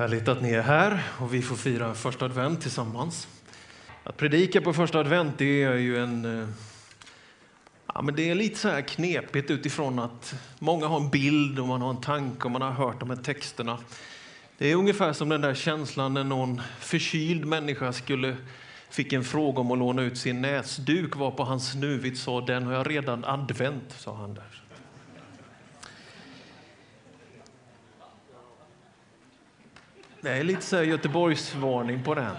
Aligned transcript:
Härligt 0.00 0.28
att 0.28 0.42
ni 0.42 0.52
är 0.52 0.62
här 0.62 1.02
och 1.18 1.34
vi 1.34 1.42
får 1.42 1.56
fira 1.56 1.94
första 1.94 2.24
advent 2.24 2.60
tillsammans. 2.60 3.28
Att 4.04 4.16
predika 4.16 4.60
på 4.60 4.72
första 4.72 4.98
advent 4.98 5.38
det 5.38 5.62
är 5.62 5.74
ju 5.74 6.02
en... 6.02 6.40
Eh, 6.42 6.48
ja, 7.94 8.02
men 8.02 8.14
det 8.14 8.30
är 8.30 8.34
lite 8.34 8.58
så 8.58 8.68
här 8.68 8.80
knepigt 8.80 9.50
utifrån 9.50 9.98
att 9.98 10.34
många 10.58 10.86
har 10.86 11.00
en 11.00 11.10
bild 11.10 11.58
och 11.58 11.68
man 11.68 11.82
har 11.82 11.90
en 11.90 12.00
tanke 12.00 12.44
och 12.44 12.50
man 12.50 12.62
har 12.62 12.70
hört 12.70 13.00
de 13.00 13.10
här 13.10 13.16
texterna. 13.16 13.78
Det 14.58 14.70
är 14.70 14.76
ungefär 14.76 15.12
som 15.12 15.28
den 15.28 15.40
där 15.40 15.54
känslan 15.54 16.14
när 16.14 16.24
någon 16.24 16.60
förkyld 16.78 17.44
människa 17.44 17.92
skulle 17.92 18.36
fick 18.90 19.12
en 19.12 19.24
fråga 19.24 19.60
om 19.60 19.70
att 19.70 19.78
låna 19.78 20.02
ut 20.02 20.18
sin 20.18 20.42
näsduk 20.42 21.16
var 21.16 21.30
på 21.30 21.44
hans 21.44 21.76
sa 22.14 22.40
den 22.40 22.62
har 22.62 22.72
jag 22.72 22.90
redan 22.90 23.24
advent” 23.24 23.94
sa 23.98 24.16
han 24.16 24.34
där. 24.34 24.69
Det 30.20 30.30
är 30.30 30.44
lite 30.44 30.62
så 30.62 30.82
Göteborgsvarning 30.82 32.04
på 32.04 32.14
den. 32.14 32.36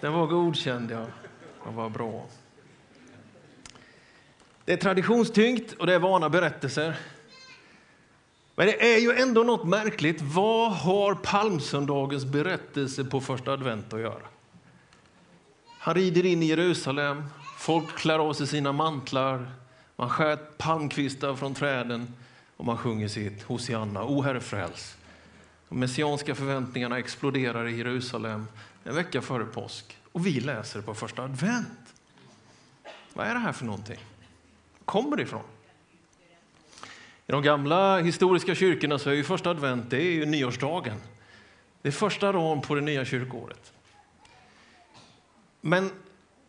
Den 0.00 0.12
var 0.12 0.26
godkänd, 0.26 0.90
ja. 0.90 1.06
Den 1.64 1.74
var 1.74 1.88
bra. 1.88 2.26
Det 4.64 4.72
är 4.72 4.76
traditionstyngt 4.76 5.72
och 5.72 5.86
det 5.86 5.94
är 5.94 5.98
vana 5.98 6.28
berättelser. 6.28 6.96
Men 8.54 8.66
det 8.66 8.94
är 8.94 8.98
ju 8.98 9.12
ändå 9.12 9.42
något 9.42 9.66
märkligt. 9.66 10.22
Vad 10.22 10.72
har 10.72 11.14
palmsöndagens 11.14 12.24
berättelse 12.24 13.04
på 13.04 13.20
första 13.20 13.52
advent 13.52 13.92
att 13.92 14.00
göra? 14.00 14.22
Han 15.78 15.94
rider 15.94 16.26
in 16.26 16.42
i 16.42 16.46
Jerusalem, 16.46 17.24
folk 17.58 17.96
klär 17.96 18.18
av 18.18 18.32
sig 18.32 18.46
sina 18.46 18.72
mantlar, 18.72 19.50
man 19.96 20.10
skär 20.10 20.36
palmkvistar 20.36 21.34
från 21.34 21.54
träden 21.54 22.14
och 22.56 22.64
man 22.64 22.78
sjunger 22.78 23.08
sitt 23.08 23.42
Hosianna, 23.42 24.04
O 24.04 24.22
Herre 24.22 24.40
fräls. 24.40 24.96
De 25.74 25.80
messianska 25.80 26.34
förväntningarna 26.34 26.98
exploderar 26.98 27.68
i 27.68 27.76
Jerusalem 27.76 28.46
en 28.84 28.94
vecka 28.94 29.22
före 29.22 29.44
påsk 29.44 29.98
och 30.12 30.26
vi 30.26 30.40
läser 30.40 30.82
på 30.82 30.94
första 30.94 31.22
advent. 31.22 31.94
Vad 33.12 33.26
är 33.26 33.34
det 33.34 33.40
här 33.40 33.52
för 33.52 33.64
någonting? 33.64 33.98
kommer 34.84 35.16
det 35.16 35.22
ifrån? 35.22 35.42
I 37.26 37.32
de 37.32 37.42
gamla 37.42 37.98
historiska 37.98 38.54
kyrkorna 38.54 38.98
så 38.98 39.10
är 39.10 39.14
ju 39.14 39.24
första 39.24 39.50
advent 39.50 39.90
det 39.90 39.96
är 39.96 40.10
ju 40.10 40.26
nyårsdagen. 40.26 40.96
Det 41.82 41.88
är 41.88 41.92
första 41.92 42.32
dagen 42.32 42.60
på 42.60 42.74
det 42.74 42.80
nya 42.80 43.04
kyrkåret. 43.04 43.72
Men 45.60 45.90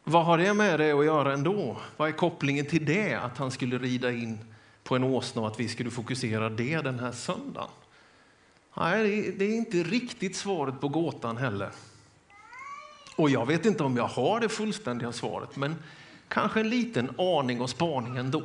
vad 0.04 0.26
har 0.26 0.38
det 0.38 0.54
med 0.54 0.80
det 0.80 0.92
att 0.92 1.06
göra 1.06 1.34
ändå? 1.34 1.78
Vad 1.98 2.08
är 2.08 2.14
kopplingen 2.14 2.66
till 2.66 2.86
det, 2.86 3.14
att 3.14 3.38
han 3.38 3.52
skulle 3.52 3.78
rida 3.78 4.12
in 4.12 4.40
på 4.84 4.96
en 4.96 5.04
åsna 5.04 5.42
och 5.42 5.48
att 5.48 5.60
vi 5.60 5.68
skulle 5.68 5.92
fokusera 5.92 6.50
det 6.50 6.82
den 6.82 7.00
här 7.00 7.12
söndagen? 7.12 7.70
Nej, 8.78 9.32
det 9.38 9.46
är 9.46 9.56
inte 9.56 9.78
riktigt 9.84 10.36
svaret 10.36 10.82
på 10.82 10.88
gåtan 10.88 11.38
heller. 11.38 11.70
Och 13.16 13.30
jag 13.30 13.46
vet 13.46 13.66
inte 13.66 13.84
om 13.84 13.98
jag 13.98 14.08
har 14.08 14.40
det 14.40 14.50
fullständiga 14.50 15.12
svaret, 15.12 15.56
men 15.56 15.76
kanske 16.28 16.60
en 16.60 16.70
liten 16.70 17.10
aning 17.18 17.62
och 17.62 17.70
spaning 17.70 18.18
ändå. 18.18 18.44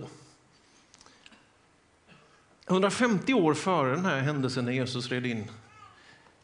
150 2.69 3.35
år 3.35 3.55
före 3.55 3.95
den 3.95 4.05
här 4.05 4.21
händelsen 4.21 4.65
när 4.65 4.73
Jesus 4.73 5.09
red 5.09 5.27
in 5.27 5.51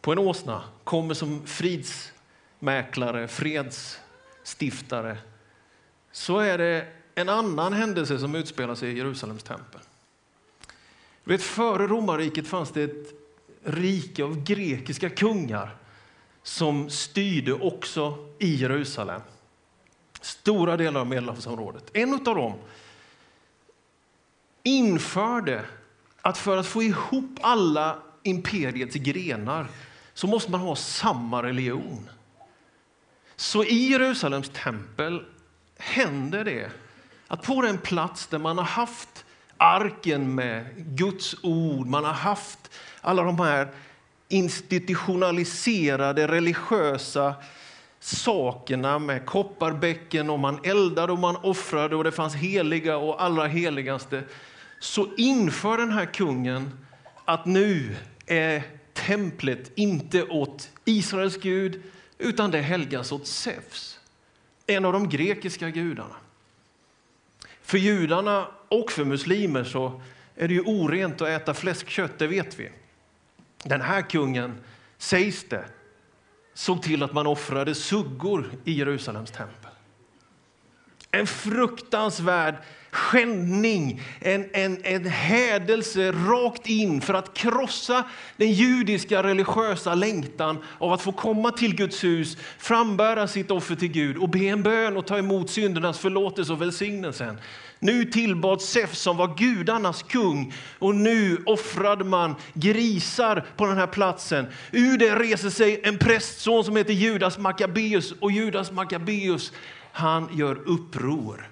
på 0.00 0.12
en 0.12 0.19
åsna, 0.19 0.62
kommer 0.84 1.15
som 1.15 1.47
fridsmäklare, 1.47 3.28
fredsstiftare, 3.28 5.19
så 6.12 6.39
är 6.39 6.59
det 6.59 6.87
en 7.15 7.28
annan 7.28 7.73
händelse 7.73 8.19
som 8.19 8.34
utspelar 8.34 8.75
sig 8.75 8.91
i 8.91 8.97
Jerusalems 8.97 9.43
tempel. 9.43 9.81
Du 11.25 11.33
vet, 11.33 11.43
före 11.43 11.87
romarriket 11.87 12.48
fanns 12.48 12.71
det 12.71 12.83
ett 12.83 13.26
rike 13.67 14.25
av 14.25 14.45
grekiska 14.45 15.11
kungar 15.11 15.77
som 16.42 16.91
styrde 16.91 17.53
också 17.53 18.28
i 18.39 18.55
Jerusalem. 18.55 19.20
Stora 20.20 20.77
delar 20.77 21.00
av 21.00 21.06
Medelhavsområdet. 21.06 21.91
En 21.93 22.15
av 22.15 22.34
dem 22.34 22.55
införde 24.62 25.65
att 26.22 26.38
för 26.38 26.56
att 26.56 26.66
få 26.66 26.82
ihop 26.82 27.38
alla 27.41 27.99
imperiets 28.22 28.94
grenar 28.94 29.66
så 30.15 30.26
måste 30.26 30.50
man 30.50 30.60
ha 30.60 30.76
samma 30.76 31.43
religion. 31.43 32.10
Så 33.37 33.65
i 33.65 33.91
Jerusalems 33.91 34.50
tempel 34.55 35.25
händer 35.76 36.44
det 36.44 36.71
att 37.26 37.43
på 37.43 37.62
den 37.62 37.78
plats 37.78 38.26
där 38.26 38.38
man 38.38 38.59
har 38.59 38.65
haft 38.65 39.25
arken 39.59 40.34
med 40.34 40.65
Guds 40.77 41.37
ord, 41.43 41.87
man 41.87 42.05
har 42.05 42.12
haft 42.12 42.71
alla 43.00 43.22
de 43.22 43.41
här 43.41 43.69
institutionaliserade 44.28 46.28
religiösa 46.28 47.34
sakerna 48.00 48.99
med 48.99 49.27
kopparbäcken 49.27 50.31
och 50.31 50.39
man 50.39 50.61
eldade 50.65 51.12
och 51.12 51.19
man 51.19 51.37
offrade 51.37 51.97
och 51.97 52.05
det 52.05 52.12
fanns 52.12 52.34
heliga 52.34 52.97
och 52.97 53.22
allra 53.22 53.47
heligaste 53.47 54.22
så 54.78 55.09
inför 55.17 55.78
den 55.78 55.93
här 55.93 56.06
kungen 56.06 56.87
att 57.25 57.47
nu 57.47 57.97
är 58.27 58.62
templet 58.93 59.73
inte 59.75 60.23
åt 60.23 60.71
Israels 60.84 61.37
gud 61.37 61.83
utan 62.19 62.50
det 62.50 62.61
helgas 62.61 63.12
åt 63.12 63.27
Zeus, 63.27 64.00
en 64.67 64.84
av 64.84 64.93
de 64.93 65.09
grekiska 65.09 65.71
gudarna. 65.71 66.15
För 67.62 67.78
judarna 67.78 68.47
och 68.69 68.91
för 68.91 69.04
muslimer 69.04 69.65
så 69.65 70.00
är 70.34 70.49
det 70.49 70.54
ju 70.54 70.60
orent 70.60 71.21
att 71.21 71.28
äta 71.28 71.54
fläskkött, 71.54 72.19
det 72.19 72.27
vet 72.27 72.59
vi. 72.59 72.71
Den 73.65 73.81
här 73.81 74.03
kungen, 74.03 74.59
sägs 74.99 75.44
det, 75.49 75.65
såg 76.54 76.82
till 76.82 77.03
att 77.03 77.12
man 77.12 77.26
offrade 77.26 77.75
suggor 77.75 78.50
i 78.65 78.72
Jerusalems 78.72 79.31
tempel. 79.31 79.66
En 81.16 81.27
fruktansvärd 81.27 82.54
skändning, 82.97 84.03
en, 84.21 84.47
en, 84.53 84.78
en 84.84 85.04
hädelse 85.06 86.12
rakt 86.12 86.66
in 86.66 87.00
för 87.00 87.15
att 87.15 87.34
krossa 87.34 88.04
den 88.37 88.53
judiska 88.53 89.22
religiösa 89.22 89.94
längtan 89.94 90.59
av 90.78 90.93
att 90.93 91.03
få 91.03 91.12
komma 91.12 91.50
till 91.50 91.76
Guds 91.76 92.05
hus, 92.05 92.37
frambära 92.59 93.28
sitt 93.28 93.50
offer 93.50 93.75
till 93.75 93.88
Gud 93.88 94.16
och 94.16 94.28
be 94.28 94.38
en 94.38 94.62
bön 94.62 94.97
och 94.97 95.06
ta 95.06 95.19
emot 95.19 95.50
syndernas 95.50 95.99
förlåtelse 95.99 96.53
och 96.53 96.62
välsignelsen. 96.62 97.38
Nu 97.78 98.05
tillbad 98.05 98.62
Zeus 98.62 98.99
som 98.99 99.16
var 99.16 99.37
gudarnas 99.38 100.03
kung 100.03 100.53
och 100.78 100.94
nu 100.94 101.43
offrade 101.47 102.05
man 102.05 102.34
grisar 102.55 103.44
på 103.56 103.66
den 103.66 103.76
här 103.76 103.87
platsen. 103.87 104.47
Ur 104.72 104.99
det 104.99 105.15
reser 105.15 105.50
sig 105.50 105.81
en 105.84 105.99
prästson 105.99 106.65
som 106.65 106.76
heter 106.76 106.93
Judas 106.93 107.38
Maccabeus 107.38 108.12
och 108.12 108.32
Judas 108.32 108.72
Maccabeus 108.72 109.53
han 109.97 110.29
gör 110.33 110.69
uppror. 110.69 111.51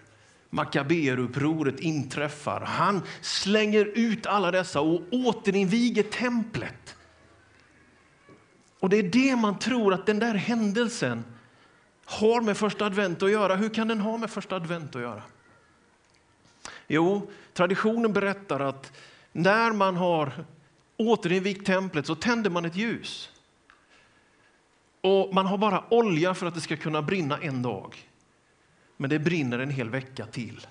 Makaberupproret 0.51 1.81
inträffar. 1.81 2.61
Han 2.61 3.03
slänger 3.21 3.85
ut 3.85 4.27
alla 4.27 4.51
dessa 4.51 4.81
och 4.81 5.03
återinviger 5.11 6.03
templet. 6.03 6.97
Och 8.81 8.89
det 8.89 8.97
är 8.97 9.03
det 9.03 9.37
man 9.37 9.59
tror 9.59 9.95
att 9.95 10.07
den 10.07 10.19
där 10.19 10.35
händelsen 10.35 11.25
har 12.05 12.41
med 12.41 12.57
första 12.57 12.87
advent 12.87 13.23
att 13.23 13.31
göra. 13.31 13.57
Hur 13.57 13.69
kan 13.69 13.89
den 13.89 14.01
ha 14.01 14.17
med 14.17 14.31
första 14.31 14.57
advent 14.57 14.97
att 14.97 15.03
göra? 15.03 15.23
Jo, 16.87 17.31
traditionen 17.53 18.13
berättar 18.13 18.61
att 18.61 18.93
när 19.33 19.73
man 19.73 19.97
har 19.97 20.45
återinvigt 20.97 21.67
templet 21.67 22.07
så 22.07 22.15
tänder 22.15 22.51
man 22.51 22.65
ett 22.65 22.77
ljus. 22.77 23.31
Och 25.01 25.35
Man 25.35 25.47
har 25.47 25.59
bara 25.59 25.85
olja 25.91 26.35
för 26.35 26.47
att 26.47 26.55
det 26.55 26.61
ska 26.61 26.77
kunna 26.77 27.03
brinna 27.03 27.39
en 27.39 27.63
dag. 27.63 28.09
Men 28.97 29.11
det 29.11 29.19
brinner 29.19 29.59
en 29.59 29.71
hel 29.71 29.91
vecka 29.91 30.27
till. 30.27 30.67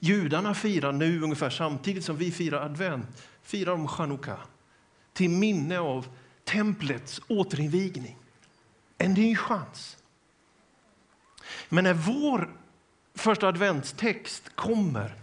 Judarna 0.00 0.54
firar 0.54 0.92
nu 0.92 1.22
ungefär 1.22 1.50
samtidigt 1.50 2.04
som 2.04 2.16
vi 2.16 2.32
firar 2.32 2.64
advent, 2.64 3.26
firar 3.42 3.70
de 3.70 3.88
chanukka 3.88 4.38
till 5.12 5.30
minne 5.30 5.78
av 5.78 6.06
templets 6.44 7.20
återinvigning. 7.28 8.16
En 8.98 9.14
ny 9.14 9.36
chans. 9.36 9.96
Men 11.68 11.84
när 11.84 11.94
vår 11.94 12.50
första 13.14 13.48
adventstext 13.48 14.50
kommer 14.54 15.14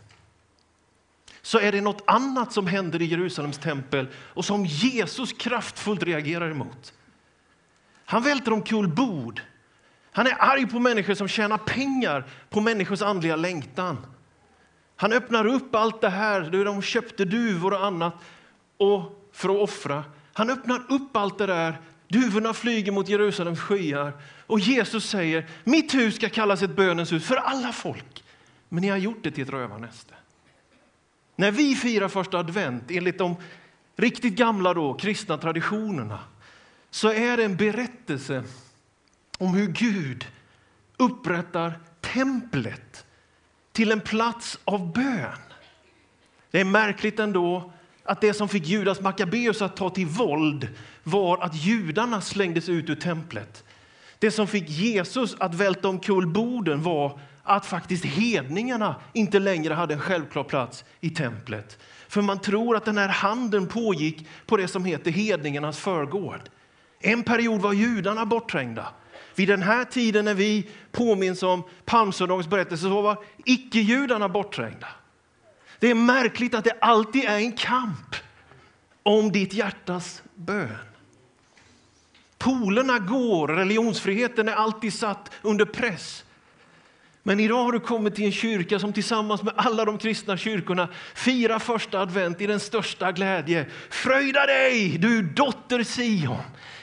så 1.42 1.60
är 1.60 1.72
det 1.72 1.82
något 1.82 2.04
annat 2.08 2.54
som 2.54 2.68
händer 2.68 3.02
i 3.02 3.06
Jerusalems 3.06 3.58
tempel 3.58 4.08
och 4.16 4.46
som 4.46 4.66
Jesus 4.66 5.34
kraftfullt 5.34 6.04
reagerar 6.04 6.52
emot. 6.52 6.94
Han 8.06 8.24
välter 8.24 8.54
omkull 8.54 8.88
bord. 8.88 9.42
Han 10.16 10.28
är 10.28 10.36
arg 10.40 10.68
på 10.68 10.80
människor 10.80 11.14
som 11.14 11.28
tjänar 11.28 11.58
pengar 11.58 12.24
på 12.50 12.62
människors 12.62 13.02
andliga 13.02 13.36
längtan. 13.36 14.06
Han 14.96 15.14
öppnar 15.14 15.48
upp 15.48 15.76
allt 15.76 16.02
det 16.02 16.10
här, 16.10 16.64
de 16.66 16.82
köpte 16.82 17.26
duvor 17.26 17.74
och 17.74 17.86
annat 17.86 18.14
och 18.78 19.30
för 19.32 19.50
att 19.50 19.62
offra. 19.62 20.04
Han 20.34 20.50
öppnar 20.50 20.82
upp 20.90 21.18
allt 21.18 21.38
det 21.38 21.46
där. 21.46 21.82
Duvorna 22.08 22.54
flyger 22.54 22.92
mot 22.92 23.10
Jerusalems 23.10 23.60
skyar 23.60 24.14
och 24.48 24.60
Jesus 24.60 25.10
säger 25.10 25.48
mitt 25.64 25.94
hus 25.94 26.16
ska 26.16 26.30
kallas 26.30 26.62
ett 26.62 26.76
bönens 26.76 27.12
hus 27.12 27.26
för 27.26 27.36
alla 27.36 27.72
folk. 27.72 28.24
Men 28.70 28.82
ni 28.82 28.90
har 28.90 28.98
gjort 28.98 29.24
det 29.24 29.32
till 29.32 29.44
ett 29.44 29.50
rövarnäste. 29.50 30.14
När 31.36 31.52
vi 31.52 31.76
firar 31.76 32.08
första 32.08 32.40
advent 32.40 32.92
enligt 32.92 33.18
de 33.18 33.36
riktigt 33.96 34.36
gamla 34.36 34.74
då, 34.74 34.94
kristna 34.94 35.38
traditionerna 35.38 36.20
så 36.90 37.12
är 37.12 37.38
det 37.38 37.44
en 37.44 37.56
berättelse 37.56 38.44
om 39.38 39.54
hur 39.54 39.68
Gud 39.68 40.26
upprättar 40.98 41.80
templet 42.02 43.06
till 43.72 43.92
en 43.92 44.02
plats 44.02 44.60
av 44.66 44.94
bön. 44.94 45.40
Det 46.52 46.60
är 46.60 46.66
märkligt 46.66 47.20
ändå 47.20 47.74
att 48.04 48.22
det 48.22 48.34
som 48.34 48.50
fick 48.50 48.68
Judas 48.68 49.02
Maccabeus 49.02 49.62
att 49.62 49.78
ta 49.78 49.90
till 49.90 50.06
våld 50.06 50.68
var 51.04 51.44
att 51.44 51.56
judarna 51.56 52.22
slängdes 52.22 52.70
ut 52.70 52.90
ur 52.90 52.96
templet. 52.96 53.64
Det 54.20 54.32
som 54.32 54.48
fick 54.48 54.70
Jesus 54.70 55.36
att 55.40 55.56
välta 55.56 55.88
omkull 55.88 56.28
borden 56.28 56.84
var 56.84 57.20
att 57.44 57.66
faktiskt 57.66 58.06
hedningarna 58.06 58.96
inte 59.14 59.40
längre 59.40 59.74
hade 59.74 59.94
en 59.94 60.00
självklar 60.00 60.44
plats 60.44 60.86
i 61.00 61.10
templet. 61.10 61.78
För 62.08 62.22
man 62.22 62.40
tror 62.40 62.76
att 62.76 62.86
den 62.86 62.98
här 62.98 63.10
handeln 63.10 63.68
pågick 63.68 64.28
på 64.46 64.58
det 64.58 64.68
som 64.68 64.86
heter 64.86 65.12
hedningarnas 65.12 65.80
förgård. 65.80 66.42
En 67.00 67.24
period 67.24 67.62
var 67.62 67.74
judarna 67.74 68.26
bortträngda. 68.26 68.88
Vid 69.36 69.48
den 69.48 69.62
här 69.62 69.86
tiden 69.86 70.26
när 70.26 70.34
vi 70.34 70.70
påminns 70.92 71.44
om 71.44 71.64
palmsöndagens 71.86 72.48
berättelse 72.48 72.84
så 72.84 73.02
var 73.02 73.24
icke-judarna 73.46 74.30
bortträngda. 74.30 74.88
Det 75.80 75.90
är 75.90 75.96
märkligt 75.96 76.54
att 76.54 76.64
det 76.64 76.78
alltid 76.82 77.26
är 77.26 77.38
en 77.38 77.52
kamp 77.52 78.16
om 79.04 79.32
ditt 79.32 79.54
hjärtas 79.54 80.24
bön. 80.36 80.78
Polerna 82.38 83.00
går, 83.00 83.48
religionsfriheten 83.48 84.48
är 84.48 84.54
alltid 84.54 84.94
satt 84.94 85.32
under 85.42 85.66
press. 85.66 86.24
Men 87.24 87.40
idag 87.40 87.64
har 87.64 87.72
du 87.72 87.80
kommit 87.80 88.16
till 88.16 88.26
en 88.26 88.32
kyrka 88.32 88.80
som 88.80 88.94
tillsammans 88.94 89.44
med 89.44 89.54
alla 89.58 89.86
de 89.86 89.98
kristna 89.98 90.38
kyrkorna 90.38 90.90
firar 91.16 91.60
första 91.60 92.00
advent 92.00 92.42
i 92.42 92.48
den 92.48 92.60
största 92.60 93.12
glädje. 93.12 93.66
Fröjda 93.90 94.46
dig, 94.46 94.98
du 94.98 95.22
dotter 95.22 95.84
Sion! 95.84 96.38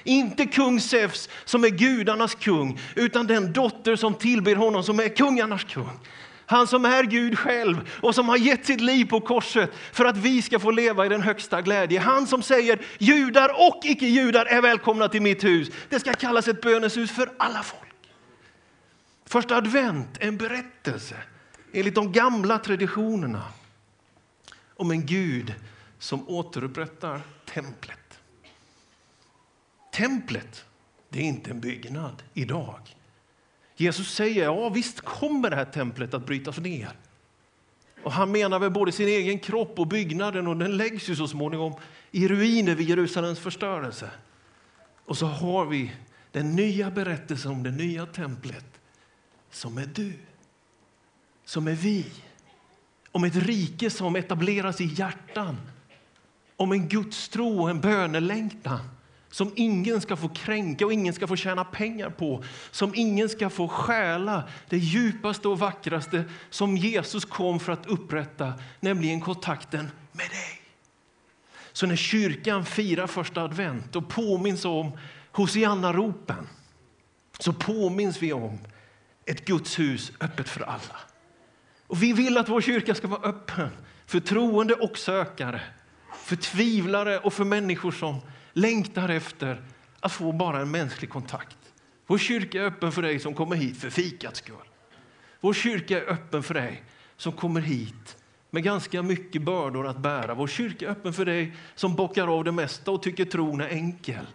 Inte 0.05 0.47
kung 0.47 0.81
Zeus 0.81 1.29
som 1.45 1.65
är 1.65 1.69
gudarnas 1.69 2.35
kung, 2.35 2.81
utan 2.97 3.27
den 3.27 3.53
dotter 3.53 3.97
som 3.97 4.15
tillber 4.15 4.55
honom 4.55 4.83
som 4.83 5.01
är 5.01 5.09
kungarnas 5.09 5.65
kung. 5.65 5.99
Han 6.47 6.67
som 6.67 6.85
är 6.85 7.03
Gud 7.03 7.39
själv 7.39 7.91
och 8.01 8.15
som 8.15 8.29
har 8.29 8.37
gett 8.37 8.67
sitt 8.67 8.81
liv 8.81 9.05
på 9.05 9.21
korset 9.21 9.71
för 9.93 10.05
att 10.05 10.17
vi 10.17 10.43
ska 10.43 10.59
få 10.59 10.71
leva 10.71 11.07
i 11.07 11.09
den 11.09 11.23
högsta 11.23 11.63
glädje. 11.63 12.01
Han 12.01 12.27
som 12.27 12.43
säger 12.43 12.79
judar 12.99 13.69
och 13.69 13.81
icke-judar 13.85 14.47
är 14.47 14.63
välkomna 14.63 15.09
till 15.09 15.23
mitt 15.23 15.45
hus. 15.45 15.71
Det 15.89 16.01
ska 16.01 16.13
kallas 16.13 16.49
ett 16.49 16.61
böneshus 16.61 17.11
för 17.11 17.33
alla 17.37 17.63
folk. 17.63 17.93
Första 19.27 19.57
advent 19.57 20.17
är 20.21 20.29
en 20.29 20.37
berättelse 20.37 21.17
enligt 21.73 21.95
de 21.95 22.13
gamla 22.13 22.59
traditionerna 22.59 23.43
om 24.77 24.91
en 24.91 25.07
Gud 25.07 25.55
som 25.99 26.29
återupprättar 26.29 27.21
templet. 27.55 28.02
Templet, 29.93 30.65
det 31.09 31.19
är 31.19 31.25
inte 31.25 31.51
en 31.51 31.61
byggnad 31.61 32.23
idag. 32.35 32.97
Jesus 33.77 34.15
säger, 34.15 34.45
ja 34.45 34.69
visst 34.69 35.01
kommer 35.01 35.51
det 35.51 35.57
här 35.57 35.65
templet 35.65 36.15
att 36.15 36.27
brytas 36.27 36.59
ner. 36.59 36.93
Och 38.03 38.13
han 38.13 38.33
menar 38.33 38.59
väl 38.59 38.71
både 38.71 38.93
sin 38.93 39.09
egen 39.09 39.39
kropp 39.39 39.79
och 39.79 39.87
byggnaden 39.87 40.47
och 40.47 40.57
den 40.57 40.77
läggs 40.77 41.09
ju 41.09 41.17
så 41.17 41.29
småningom 41.29 41.75
i 42.11 42.29
ruiner 42.29 42.75
vid 42.75 42.89
Jerusalems 42.89 43.39
förstörelse. 43.39 44.11
Och 45.05 45.19
så 45.19 45.27
har 45.27 45.67
vi 45.67 45.93
den 46.31 46.57
nya 46.57 46.91
berättelsen 46.91 47.53
om 47.53 47.63
det 47.63 47.71
nya 47.71 48.07
templet 48.07 48.81
som 49.51 49.79
är 49.79 49.87
du, 49.87 50.13
som 51.45 51.69
är 51.69 51.75
vi. 51.75 52.07
Om 53.11 53.25
ett 53.25 53.37
rike 53.37 53.91
som 53.91 54.17
etableras 54.17 54.81
i 54.81 54.85
hjärtan, 54.85 55.57
om 56.57 56.73
en 56.73 56.89
gudstro 56.89 57.63
och 57.63 57.71
en 57.71 57.81
bönelängtan 57.81 58.81
som 59.33 59.53
ingen 59.57 60.01
ska 60.01 60.17
få 60.17 60.29
kränka 60.29 60.87
och 60.87 60.93
ingen 60.93 61.15
ska 61.15 61.27
få 61.27 61.37
tjäna 61.37 61.65
pengar 61.65 62.11
på, 62.11 62.45
som 62.71 62.93
ingen 62.95 63.29
ska 63.29 63.51
få 63.51 63.69
stjäla 63.69 64.49
det 64.69 64.79
djupaste 64.79 65.49
och 65.49 65.59
vackraste 65.59 66.25
som 66.51 66.77
Jesus 66.77 67.25
kom 67.25 67.61
för 67.61 67.73
att 67.73 67.87
upprätta, 67.87 68.53
nämligen 68.81 69.21
kontakten 69.21 69.91
med 70.13 70.31
dig. 70.31 70.63
Så 71.73 71.87
när 71.87 71.97
kyrkan 71.97 72.65
firar 72.65 73.07
första 73.07 73.43
advent 73.43 73.97
och 73.97 74.09
påminns 74.09 74.65
om 74.65 74.99
Hosianna-ropen 75.33 76.49
så 77.39 77.53
påminns 77.53 78.23
vi 78.23 78.33
om 78.33 78.59
ett 79.27 79.45
Guds 79.45 79.79
hus 79.79 80.13
öppet 80.21 80.49
för 80.49 80.61
alla. 80.61 80.99
Och 81.87 82.03
vi 82.03 82.13
vill 82.13 82.39
att 82.39 82.49
vår 82.49 82.61
kyrka 82.61 82.95
ska 82.95 83.09
vara 83.09 83.29
öppen 83.29 83.69
för 84.07 84.21
troende 84.21 84.75
och 84.75 84.99
sökare, 84.99 85.61
för 86.25 86.37
tvivlare 86.37 87.19
och 87.19 87.33
för 87.33 87.45
människor 87.45 87.91
som 87.93 88.21
längtar 88.53 89.09
efter 89.09 89.63
att 90.01 90.13
få 90.13 90.33
bara 90.33 90.61
en 90.61 90.71
mänsklig 90.71 91.11
kontakt. 91.11 91.57
Vår 92.07 92.19
kyrka 92.19 92.63
är 92.63 92.67
öppen 92.67 92.93
för 92.93 93.03
dig 93.03 93.19
som 93.19 93.35
kommer 93.35 93.57
hit 93.57 93.77
för 93.77 93.91
fikats 93.91 94.39
skull. 94.39 94.57
Vår 95.41 95.53
kyrka 95.53 96.03
är 96.03 96.11
öppen 96.13 96.43
för 96.43 96.55
dig 96.55 96.83
som 97.17 97.33
kommer 97.33 97.61
hit 97.61 98.17
med 98.51 98.63
ganska 98.63 99.03
mycket 99.03 99.43
bördor 99.43 99.87
att 99.87 99.99
bära. 99.99 100.35
Vår 100.35 100.47
kyrka 100.47 100.87
är 100.87 100.91
öppen 100.91 101.13
för 101.13 101.25
dig 101.25 101.57
som 101.75 101.95
bockar 101.95 102.39
av 102.39 102.45
det 102.45 102.53
mesta 102.53 102.91
och 102.91 103.03
tycker 103.03 103.25
tron 103.25 103.61
är 103.61 103.69
enkel. 103.69 104.27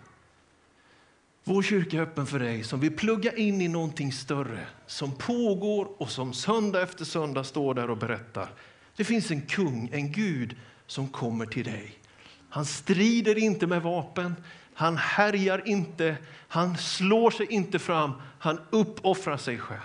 Vår 1.44 1.64
kyrka 1.64 1.98
är 1.98 2.02
öppen 2.02 2.26
för 2.26 2.40
dig 2.40 2.64
som 2.64 2.80
vill 2.80 2.96
plugga 2.96 3.32
in 3.32 3.62
i 3.62 3.68
någonting 3.68 4.12
större 4.12 4.68
som 4.86 5.12
pågår 5.12 6.02
och 6.02 6.10
som 6.10 6.34
söndag 6.34 6.82
efter 6.82 7.06
söndag 7.06 7.44
står 7.44 7.74
där 7.74 7.90
och 7.90 7.98
berättar. 7.98 8.50
Det 8.96 9.04
finns 9.04 9.32
en 9.32 9.42
kung, 9.42 9.90
en 9.92 10.12
Gud 10.12 10.56
som 10.88 11.08
kommer 11.08 11.46
till 11.46 11.66
dig. 11.66 11.98
Han 12.58 12.66
strider 12.66 13.38
inte 13.38 13.68
med 13.68 13.82
vapen, 13.82 14.36
han 14.74 14.98
härjar 14.98 15.68
inte, 15.68 16.18
han 16.48 16.78
slår 16.78 17.32
sig 17.32 17.46
inte 17.50 17.80
fram, 17.80 18.12
han 18.40 18.60
uppoffrar 18.70 19.38
sig 19.38 19.58
själv. 19.58 19.80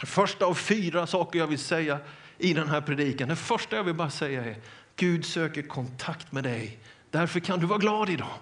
Det 0.00 0.06
första 0.06 0.46
av 0.46 0.54
fyra 0.54 1.06
saker 1.06 1.38
jag 1.38 1.46
vill 1.46 1.58
säga 1.58 1.98
i 2.38 2.52
den 2.54 2.68
här 2.68 2.80
predikan. 2.80 3.28
Det 3.28 3.36
första 3.36 3.76
jag 3.76 3.84
vill 3.84 3.94
bara 3.94 4.10
säga 4.10 4.44
är 4.44 4.56
Gud 4.96 5.24
söker 5.24 5.62
kontakt 5.62 6.32
med 6.32 6.44
dig. 6.44 6.78
Därför 7.10 7.40
kan 7.40 7.60
du 7.60 7.66
vara 7.66 7.78
glad 7.78 8.10
idag. 8.10 8.38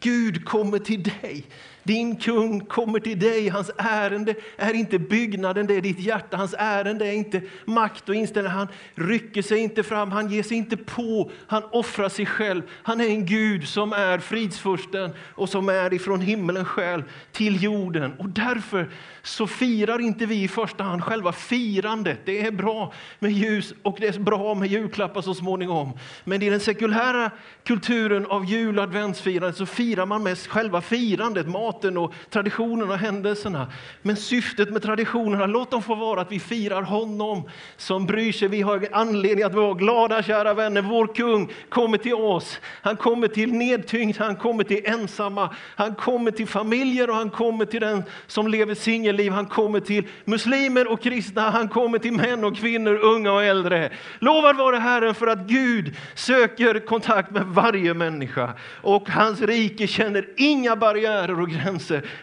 Gud 0.00 0.44
kommer 0.44 0.78
till 0.78 1.02
dig. 1.02 1.46
Din 1.86 2.16
kung 2.16 2.60
kommer 2.60 3.00
till 3.00 3.18
dig. 3.18 3.48
Hans 3.48 3.70
ärende 3.76 4.34
är 4.56 4.74
inte 4.74 4.98
byggnaden, 4.98 5.66
det 5.66 5.74
är 5.74 5.80
ditt 5.80 6.00
hjärta. 6.00 6.36
Hans 6.36 6.54
ärende 6.58 7.06
är 7.06 7.12
inte 7.12 7.42
makt 7.64 8.08
och 8.08 8.14
inställning. 8.14 8.52
Han 8.52 8.68
rycker 8.94 9.42
sig 9.42 9.58
inte 9.58 9.82
fram, 9.82 10.12
han 10.12 10.30
ger 10.30 10.42
sig 10.42 10.56
inte 10.56 10.76
på, 10.76 11.30
han 11.46 11.62
offrar 11.70 12.08
sig 12.08 12.26
själv. 12.26 12.62
Han 12.82 13.00
är 13.00 13.08
en 13.08 13.26
Gud 13.26 13.68
som 13.68 13.92
är 13.92 14.18
fridsfursten 14.18 15.10
och 15.34 15.48
som 15.48 15.68
är 15.68 15.94
ifrån 15.94 16.20
himmelen 16.20 16.64
själv 16.64 17.02
till 17.32 17.62
jorden. 17.62 18.12
Och 18.18 18.28
därför 18.28 18.90
så 19.22 19.46
firar 19.46 20.00
inte 20.00 20.26
vi 20.26 20.42
i 20.42 20.48
första 20.48 20.84
hand 20.84 21.04
själva 21.04 21.32
firandet. 21.32 22.18
Det 22.24 22.46
är 22.46 22.50
bra 22.50 22.92
med 23.18 23.32
ljus 23.32 23.74
och 23.82 23.96
det 24.00 24.06
är 24.06 24.18
bra 24.18 24.54
med 24.54 24.68
julklappar 24.68 25.22
så 25.22 25.34
småningom. 25.34 25.98
Men 26.24 26.42
i 26.42 26.50
den 26.50 26.60
sekulära 26.60 27.30
kulturen 27.64 28.26
av 28.26 28.44
jul 28.44 28.78
och 28.78 28.84
adventsfirande 28.84 29.56
så 29.56 29.66
firar 29.66 30.06
man 30.06 30.22
mest 30.22 30.46
själva 30.46 30.80
firandet, 30.80 31.46
maten 31.76 31.96
och 31.96 32.12
traditionerna 32.30 32.92
och 32.92 32.98
händelserna. 32.98 33.72
Men 34.02 34.16
syftet 34.16 34.70
med 34.70 34.82
traditionerna, 34.82 35.46
låt 35.46 35.70
dem 35.70 35.82
få 35.82 35.94
vara 35.94 36.20
att 36.20 36.32
vi 36.32 36.40
firar 36.40 36.82
honom 36.82 37.48
som 37.76 38.06
bryr 38.06 38.32
sig. 38.32 38.48
Vi 38.48 38.62
har 38.62 38.88
anledning 38.92 39.44
att 39.44 39.54
vara 39.54 39.74
glada, 39.74 40.22
kära 40.22 40.54
vänner. 40.54 40.82
Vår 40.82 41.06
kung 41.14 41.52
kommer 41.68 41.98
till 41.98 42.14
oss. 42.14 42.60
Han 42.82 42.96
kommer 42.96 43.28
till 43.28 43.52
nedtyngd, 43.52 44.16
han 44.18 44.36
kommer 44.36 44.64
till 44.64 44.80
ensamma, 44.84 45.54
han 45.76 45.94
kommer 45.94 46.30
till 46.30 46.46
familjer 46.46 47.10
och 47.10 47.16
han 47.16 47.30
kommer 47.30 47.64
till 47.64 47.80
den 47.80 48.02
som 48.26 48.48
lever 48.48 48.74
singelliv. 48.74 49.32
Han 49.32 49.46
kommer 49.46 49.80
till 49.80 50.04
muslimer 50.24 50.92
och 50.92 51.02
kristna, 51.02 51.50
han 51.50 51.68
kommer 51.68 51.98
till 51.98 52.12
män 52.12 52.44
och 52.44 52.56
kvinnor, 52.56 52.98
unga 53.02 53.32
och 53.32 53.44
äldre. 53.44 53.90
Lovad 54.18 54.56
vare 54.56 54.76
Herren 54.76 55.14
för 55.14 55.26
att 55.26 55.38
Gud 55.38 55.96
söker 56.14 56.86
kontakt 56.86 57.30
med 57.30 57.44
varje 57.44 57.94
människa 57.94 58.52
och 58.82 59.10
hans 59.10 59.40
rike 59.40 59.86
känner 59.86 60.28
inga 60.36 60.76
barriärer 60.76 61.40
och 61.40 61.48
gränser. 61.48 61.65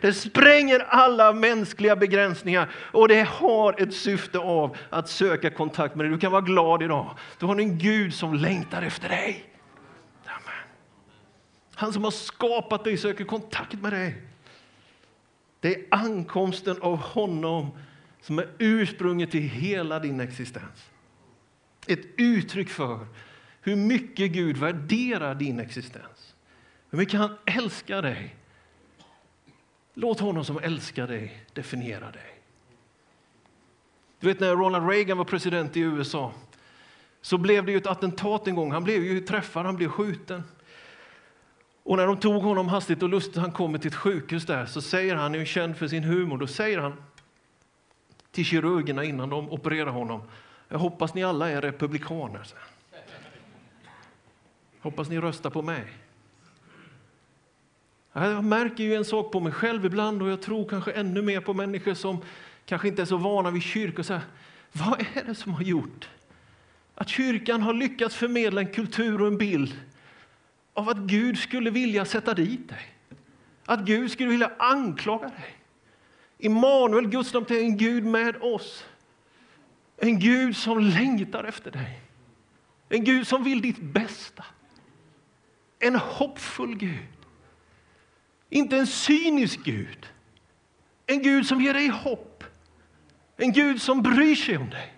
Det 0.01 0.13
spränger 0.13 0.79
alla 0.79 1.33
mänskliga 1.33 1.95
begränsningar 1.95 2.69
och 2.75 3.07
det 3.07 3.21
har 3.21 3.81
ett 3.81 3.93
syfte 3.93 4.39
av 4.39 4.77
att 4.89 5.09
söka 5.09 5.49
kontakt 5.49 5.95
med 5.95 6.05
dig. 6.05 6.11
Du 6.11 6.19
kan 6.19 6.31
vara 6.31 6.41
glad 6.41 6.83
idag. 6.83 7.17
Du 7.39 7.45
har 7.45 7.59
en 7.59 7.77
Gud 7.77 8.13
som 8.13 8.33
längtar 8.33 8.81
efter 8.81 9.09
dig. 9.09 9.45
Amen. 10.25 10.67
Han 11.75 11.93
som 11.93 12.03
har 12.03 12.11
skapat 12.11 12.83
dig 12.83 12.97
söker 12.97 13.23
kontakt 13.23 13.81
med 13.81 13.93
dig. 13.93 14.21
Det 15.59 15.75
är 15.75 15.85
ankomsten 15.89 16.81
av 16.81 16.97
honom 16.97 17.71
som 18.21 18.39
är 18.39 18.47
ursprunget 18.57 19.31
till 19.31 19.49
hela 19.49 19.99
din 19.99 20.19
existens. 20.19 20.89
Ett 21.87 22.05
uttryck 22.17 22.69
för 22.69 23.07
hur 23.61 23.75
mycket 23.75 24.31
Gud 24.31 24.57
värderar 24.57 25.35
din 25.35 25.59
existens. 25.59 26.35
Hur 26.89 26.97
mycket 26.97 27.19
han 27.19 27.37
älskar 27.45 28.01
dig. 28.01 28.35
Låt 29.93 30.19
honom 30.19 30.45
som 30.45 30.57
älskar 30.57 31.07
dig 31.07 31.43
definiera 31.53 32.11
dig. 32.11 32.39
Du 34.19 34.27
vet 34.27 34.39
när 34.39 34.55
Ronald 34.55 34.89
Reagan 34.89 35.17
var 35.17 35.25
president 35.25 35.77
i 35.77 35.79
USA 35.79 36.31
så 37.21 37.37
blev 37.37 37.65
det 37.65 37.71
ju 37.71 37.77
ett 37.77 37.87
attentat 37.87 38.47
en 38.47 38.55
gång. 38.55 38.71
Han 38.71 38.83
blev 38.83 39.03
ju 39.03 39.19
träffad, 39.19 39.65
han 39.65 39.75
blev 39.75 39.89
skjuten. 39.89 40.43
Och 41.83 41.97
när 41.97 42.07
de 42.07 42.17
tog 42.17 42.43
honom 42.43 42.67
hastigt 42.67 43.03
och 43.03 43.09
lustigt, 43.09 43.37
han 43.37 43.51
kommer 43.51 43.77
till 43.77 43.87
ett 43.87 43.95
sjukhus 43.95 44.45
där, 44.45 44.65
så 44.65 44.81
säger 44.81 45.15
han, 45.15 45.23
han 45.23 45.35
är 45.35 45.39
ju 45.39 45.45
känd 45.45 45.77
för 45.77 45.87
sin 45.87 46.03
humor, 46.03 46.37
då 46.37 46.47
säger 46.47 46.79
han 46.79 46.93
till 48.31 48.45
kirurgerna 48.45 49.03
innan 49.03 49.29
de 49.29 49.49
opererar 49.49 49.91
honom, 49.91 50.21
jag 50.67 50.79
hoppas 50.79 51.13
ni 51.13 51.23
alla 51.23 51.49
är 51.49 51.61
republikaner. 51.61 52.47
Hoppas 54.81 55.09
ni 55.09 55.19
röstar 55.19 55.49
på 55.49 55.61
mig. 55.61 55.85
Jag 58.13 58.43
märker 58.43 58.83
ju 58.83 58.95
en 58.95 59.05
sak 59.05 59.31
på 59.31 59.39
mig 59.39 59.53
själv 59.53 59.85
ibland 59.85 60.21
och 60.21 60.29
jag 60.29 60.41
tror 60.41 60.69
kanske 60.69 60.91
ännu 60.91 61.21
mer 61.21 61.41
på 61.41 61.53
människor 61.53 61.93
som 61.93 62.21
kanske 62.65 62.87
inte 62.87 63.01
är 63.01 63.05
så 63.05 63.17
vana 63.17 63.51
vid 63.51 63.63
kyrka. 63.63 64.03
Så 64.03 64.13
här, 64.13 64.21
vad 64.71 64.99
är 65.13 65.23
det 65.23 65.35
som 65.35 65.53
har 65.53 65.63
gjort 65.63 66.09
att 66.95 67.09
kyrkan 67.09 67.61
har 67.61 67.73
lyckats 67.73 68.15
förmedla 68.15 68.61
en 68.61 68.73
kultur 68.73 69.21
och 69.21 69.27
en 69.27 69.37
bild 69.37 69.81
av 70.73 70.89
att 70.89 70.97
Gud 70.97 71.37
skulle 71.37 71.69
vilja 71.69 72.05
sätta 72.05 72.33
dit 72.33 72.69
dig? 72.69 72.93
Att 73.65 73.79
Gud 73.79 74.11
skulle 74.11 74.29
vilja 74.29 74.51
anklaga 74.59 75.27
dig? 75.27 75.55
Immanuel, 76.37 77.07
Guds 77.07 77.33
namn, 77.33 77.45
är 77.49 77.59
en 77.59 77.77
Gud 77.77 78.05
med 78.05 78.35
oss. 78.41 78.85
En 79.97 80.19
Gud 80.19 80.57
som 80.57 80.79
längtar 80.79 81.43
efter 81.43 81.71
dig. 81.71 81.99
En 82.89 83.03
Gud 83.03 83.27
som 83.27 83.43
vill 83.43 83.61
ditt 83.61 83.81
bästa. 83.81 84.45
En 85.79 85.95
hoppfull 85.95 86.75
Gud. 86.75 87.12
Inte 88.53 88.77
en 88.77 88.87
cynisk 88.87 89.59
Gud. 89.63 90.07
En 91.05 91.21
Gud 91.21 91.47
som 91.47 91.61
ger 91.61 91.73
dig 91.73 91.87
hopp. 91.87 92.43
En 93.37 93.51
Gud 93.51 93.81
som 93.81 94.01
bryr 94.01 94.35
sig 94.35 94.57
om 94.57 94.69
dig. 94.69 94.93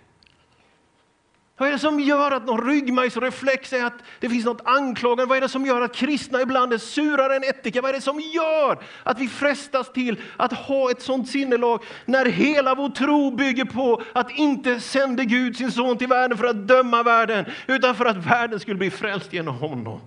Vad 1.57 1.67
är 1.67 1.74
det 1.74 1.79
som 1.79 2.00
gör 2.00 2.31
att 2.31 2.45
någon 2.45 2.67
ryggmärgsreflex 2.67 3.74
är 3.74 3.85
att 3.85 3.93
det 4.19 4.29
finns 4.29 4.45
något 4.45 4.62
anklagande? 4.65 5.25
Vad 5.25 5.38
är 5.38 5.41
det 5.41 5.50
som 5.50 5.65
gör 5.65 5.81
att 5.81 5.95
kristna 5.95 6.41
ibland 6.41 6.74
är 6.74 6.77
surare 6.77 7.35
än 7.35 7.43
ättika? 7.43 7.81
Vad 7.81 7.89
är 7.89 7.93
det 7.93 8.01
som 8.01 8.19
gör 8.19 8.83
att 9.03 9.19
vi 9.19 9.27
frestas 9.27 9.93
till 9.93 10.21
att 10.38 10.53
ha 10.53 10.91
ett 10.91 11.01
sånt 11.01 11.29
sinnelag 11.29 11.83
när 12.05 12.25
hela 12.25 12.75
vår 12.75 12.89
tro 12.89 13.31
bygger 13.31 13.65
på 13.65 14.01
att 14.13 14.31
inte 14.31 14.79
sände 14.79 15.25
Gud 15.25 15.57
sin 15.57 15.71
son 15.71 15.97
till 15.97 16.07
världen 16.07 16.38
för 16.38 16.45
att 16.45 16.67
döma 16.67 17.03
världen, 17.03 17.45
utan 17.67 17.95
för 17.95 18.05
att 18.05 18.17
världen 18.17 18.59
skulle 18.59 18.77
bli 18.77 18.91
frälst 18.91 19.33
genom 19.33 19.55
honom? 19.55 20.01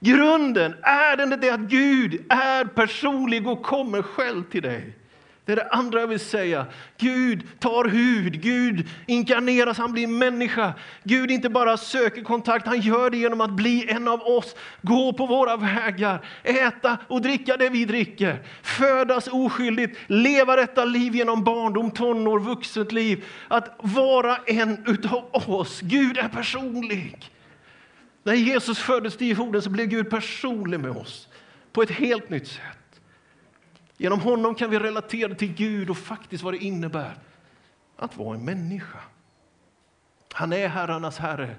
Grunden, 0.00 0.74
är 0.82 1.52
att 1.52 1.60
Gud 1.60 2.24
är 2.28 2.64
personlig 2.64 3.46
och 3.46 3.62
kommer 3.62 4.02
själv 4.02 4.42
till 4.42 4.62
dig? 4.62 4.94
Det 5.48 5.52
är 5.52 5.56
det 5.56 5.68
andra 5.70 6.00
jag 6.00 6.06
vill 6.06 6.20
säga. 6.20 6.66
Gud 6.98 7.42
tar 7.58 7.84
hud, 7.84 8.42
Gud 8.42 8.88
inkarneras, 9.06 9.78
han 9.78 9.92
blir 9.92 10.06
människa. 10.06 10.72
Gud 11.02 11.30
inte 11.30 11.48
bara 11.48 11.76
söker 11.76 12.22
kontakt, 12.22 12.66
han 12.66 12.80
gör 12.80 13.10
det 13.10 13.16
genom 13.16 13.40
att 13.40 13.50
bli 13.50 13.90
en 13.90 14.08
av 14.08 14.22
oss. 14.22 14.56
Gå 14.82 15.12
på 15.12 15.26
våra 15.26 15.56
vägar, 15.56 16.26
äta 16.42 16.98
och 17.08 17.22
dricka 17.22 17.56
det 17.56 17.68
vi 17.68 17.84
dricker. 17.84 18.38
Födas 18.62 19.28
oskyldigt, 19.28 19.98
leva 20.06 20.56
detta 20.56 20.84
liv 20.84 21.14
genom 21.14 21.44
barndom, 21.44 21.90
tonår, 21.90 22.38
vuxet 22.40 22.92
liv. 22.92 23.24
Att 23.48 23.78
vara 23.82 24.36
en 24.46 24.84
utav 24.86 25.24
oss. 25.32 25.80
Gud 25.80 26.18
är 26.18 26.28
personlig. 26.28 27.30
När 28.28 28.34
Jesus 28.34 28.78
föddes 28.78 29.16
till 29.16 29.38
jorden 29.38 29.62
så 29.62 29.70
blev 29.70 29.86
Gud 29.86 30.10
personlig 30.10 30.80
med 30.80 30.90
oss 30.90 31.28
på 31.72 31.82
ett 31.82 31.90
helt 31.90 32.30
nytt 32.30 32.48
sätt. 32.48 33.00
Genom 33.96 34.20
honom 34.20 34.54
kan 34.54 34.70
vi 34.70 34.78
relatera 34.78 35.34
till 35.34 35.54
Gud 35.54 35.90
och 35.90 35.98
faktiskt 35.98 36.44
vad 36.44 36.54
det 36.54 36.58
innebär 36.58 37.14
att 37.96 38.16
vara 38.16 38.34
en 38.36 38.44
människa. 38.44 38.98
Han 40.32 40.52
är 40.52 40.68
herrarnas 40.68 41.18
herre. 41.18 41.56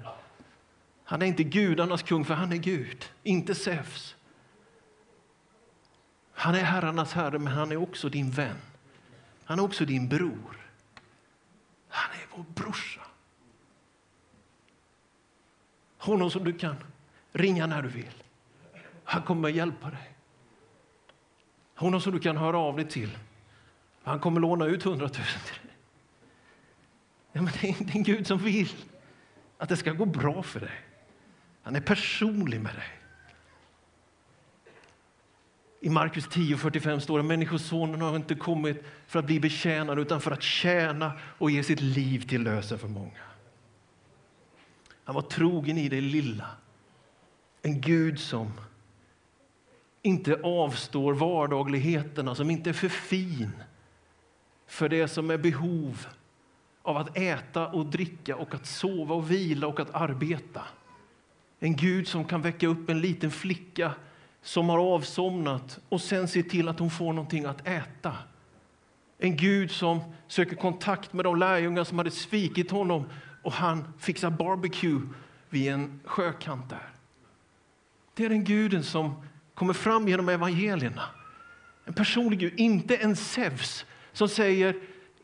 Han 1.04 1.22
är 1.22 1.26
inte 1.26 1.42
gudarnas 1.42 2.02
kung, 2.02 2.24
för 2.24 2.34
han 2.34 2.52
är 2.52 2.56
Gud, 2.56 3.04
inte 3.22 3.54
Zeus. 3.54 4.16
Han 6.32 6.54
är 6.54 6.64
herrarnas 6.64 7.12
herre, 7.12 7.38
men 7.38 7.52
han 7.52 7.72
är 7.72 7.76
också 7.76 8.08
din 8.08 8.30
vän. 8.30 8.56
Han 9.44 9.58
är 9.58 9.62
också 9.62 9.84
din 9.84 10.08
bror. 10.08 10.68
Han 11.88 12.10
är 12.12 12.26
vår 12.36 12.44
brorsa. 12.54 13.00
Honom 16.00 16.30
som 16.30 16.44
du 16.44 16.52
kan 16.52 16.76
ringa 17.32 17.66
när 17.66 17.82
du 17.82 17.88
vill. 17.88 18.22
Han 19.04 19.22
kommer 19.22 19.48
att 19.48 19.54
hjälpa 19.54 19.90
dig. 19.90 20.14
Honom 21.74 22.00
som 22.00 22.12
du 22.12 22.18
kan 22.18 22.36
höra 22.36 22.58
av 22.58 22.76
dig 22.76 22.88
till. 22.88 23.18
Han 24.02 24.20
kommer 24.20 24.40
låna 24.40 24.66
ut 24.66 24.82
hundratusen 24.82 25.40
till 25.46 25.66
dig. 25.66 25.76
Ja, 27.32 27.42
men 27.42 27.52
det 27.60 27.68
är 27.68 27.96
en 27.96 28.02
Gud 28.02 28.26
som 28.26 28.38
vill 28.38 28.72
att 29.58 29.68
det 29.68 29.76
ska 29.76 29.92
gå 29.92 30.04
bra 30.04 30.42
för 30.42 30.60
dig. 30.60 30.80
Han 31.62 31.76
är 31.76 31.80
personlig 31.80 32.60
med 32.60 32.74
dig. 32.74 32.88
I 35.80 35.88
Markus 35.88 36.28
10.45 36.28 36.98
står 36.98 37.18
det 37.18 37.24
Människosonen 37.24 38.00
har 38.00 38.16
inte 38.16 38.34
kommit 38.34 38.84
för 39.06 39.18
att 39.18 39.24
bli 39.24 39.40
betjänad 39.40 39.98
utan 39.98 40.20
för 40.20 40.30
att 40.30 40.42
tjäna 40.42 41.12
och 41.38 41.50
ge 41.50 41.62
sitt 41.62 41.80
liv 41.80 42.28
till 42.28 42.42
lösen 42.42 42.78
för 42.78 42.88
många. 42.88 43.29
Han 45.10 45.14
var 45.14 45.22
trogen 45.22 45.78
i 45.78 45.88
det 45.88 46.00
lilla. 46.00 46.46
En 47.62 47.80
Gud 47.80 48.18
som 48.20 48.52
inte 50.02 50.40
avstår 50.42 51.12
vardagligheterna, 51.12 52.34
som 52.34 52.50
inte 52.50 52.70
är 52.70 52.74
för 52.74 52.88
fin 52.88 53.50
för 54.66 54.88
det 54.88 55.08
som 55.08 55.30
är 55.30 55.38
behov 55.38 56.06
av 56.82 56.96
att 56.96 57.18
äta 57.18 57.68
och 57.68 57.86
dricka 57.86 58.36
och 58.36 58.54
att 58.54 58.66
sova 58.66 59.14
och 59.14 59.30
vila 59.30 59.66
och 59.66 59.80
att 59.80 59.94
arbeta. 59.94 60.62
En 61.58 61.76
Gud 61.76 62.08
som 62.08 62.24
kan 62.24 62.42
väcka 62.42 62.66
upp 62.66 62.90
en 62.90 63.00
liten 63.00 63.30
flicka 63.30 63.92
som 64.42 64.68
har 64.68 64.78
avsomnat 64.78 65.80
och 65.88 66.00
sen 66.00 66.28
se 66.28 66.42
till 66.42 66.68
att 66.68 66.78
hon 66.78 66.90
får 66.90 67.12
någonting 67.12 67.44
att 67.44 67.68
äta. 67.68 68.14
En 69.18 69.36
Gud 69.36 69.70
som 69.70 70.00
söker 70.28 70.56
kontakt 70.56 71.12
med 71.12 71.24
de 71.24 71.36
lärjungar 71.38 71.84
som 71.84 71.98
hade 71.98 72.10
svikit 72.10 72.70
honom 72.70 73.06
och 73.42 73.52
han 73.52 73.92
fixar 73.98 74.30
barbecue 74.30 75.00
vid 75.48 75.72
en 75.72 76.00
sjökant 76.04 76.70
där. 76.70 76.88
Det 78.14 78.24
är 78.24 78.28
den 78.28 78.44
guden 78.44 78.84
som 78.84 79.22
kommer 79.54 79.72
fram 79.72 80.08
genom 80.08 80.28
evangelierna. 80.28 81.02
En 81.84 81.94
personlig 81.94 82.38
Gud, 82.38 82.60
inte 82.60 82.96
en 82.96 83.16
Zeus 83.16 83.86
som 84.12 84.28
säger 84.28 84.76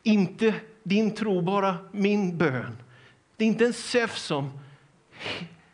inte 0.03 0.55
din 0.83 1.15
tro, 1.15 1.41
bara 1.41 1.77
min 1.91 2.37
bön. 2.37 2.77
Det 3.35 3.43
är 3.43 3.47
inte 3.47 3.65
en 3.65 3.73
Zeus 3.73 4.21
som 4.21 4.59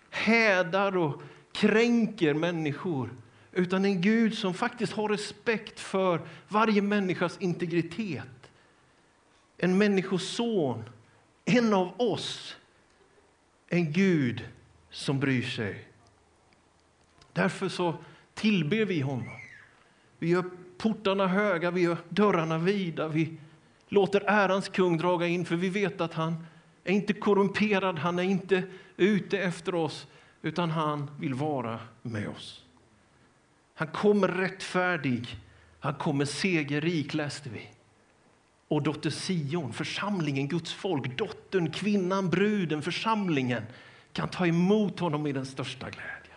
hädar 0.10 0.98
och 0.98 1.22
kränker 1.52 2.34
människor 2.34 3.10
utan 3.52 3.86
en 3.86 4.02
Gud 4.02 4.38
som 4.38 4.54
faktiskt 4.54 4.94
har 4.94 5.10
respekt 5.10 5.80
för 5.80 6.22
varje 6.48 6.82
människas 6.82 7.38
integritet. 7.40 8.52
En 9.58 9.78
människoson 9.78 10.84
en 11.46 11.74
av 11.74 12.02
oss, 12.02 12.56
en 13.70 13.92
Gud 13.92 14.48
som 14.90 15.20
bryr 15.20 15.42
sig. 15.42 15.88
Därför 17.34 17.70
så 17.70 17.96
tillber 18.34 18.86
vi 18.86 19.02
honom. 19.02 19.40
Vi 20.20 20.30
gör 20.30 20.46
portarna 20.78 21.28
höga, 21.28 21.72
vi 21.72 21.82
gör 21.82 21.98
dörrarna 22.10 22.58
vida. 22.58 23.08
Vi 23.08 23.38
låter 23.88 24.22
ärans 24.22 24.70
kung 24.70 24.98
draga 24.98 25.28
in, 25.28 25.46
för 25.46 25.56
vi 25.56 25.70
vet 25.70 26.02
att 26.02 26.14
han 26.14 26.46
är 26.84 26.94
inte 26.94 27.14
korrumperad, 27.14 28.00
han 28.00 28.20
är 28.20 28.24
inte 28.24 28.64
ute 28.98 29.40
efter 29.40 29.76
oss, 29.76 30.08
utan 30.42 30.70
han 30.70 31.12
vill 31.20 31.34
vara 31.34 31.80
med 32.02 32.28
oss. 32.28 32.64
Han 33.74 33.88
kommer 33.88 34.28
rättfärdig, 34.28 35.38
han 35.80 35.94
kommer 35.94 36.26
segerrik, 36.26 37.14
läste 37.14 37.50
vi 37.50 37.70
och 38.68 38.84
dotter 38.84 39.10
Sion, 39.10 39.74
församlingen, 39.74 40.48
Guds 40.48 40.74
folk, 40.74 41.18
dottern, 41.18 41.72
kvinnan, 41.72 42.30
bruden, 42.30 42.82
församlingen 42.82 43.64
kan 44.14 44.30
ta 44.30 44.48
emot 44.48 45.00
honom 45.00 45.28
i 45.28 45.32
den 45.32 45.46
största 45.46 45.90
glädje. 45.90 46.34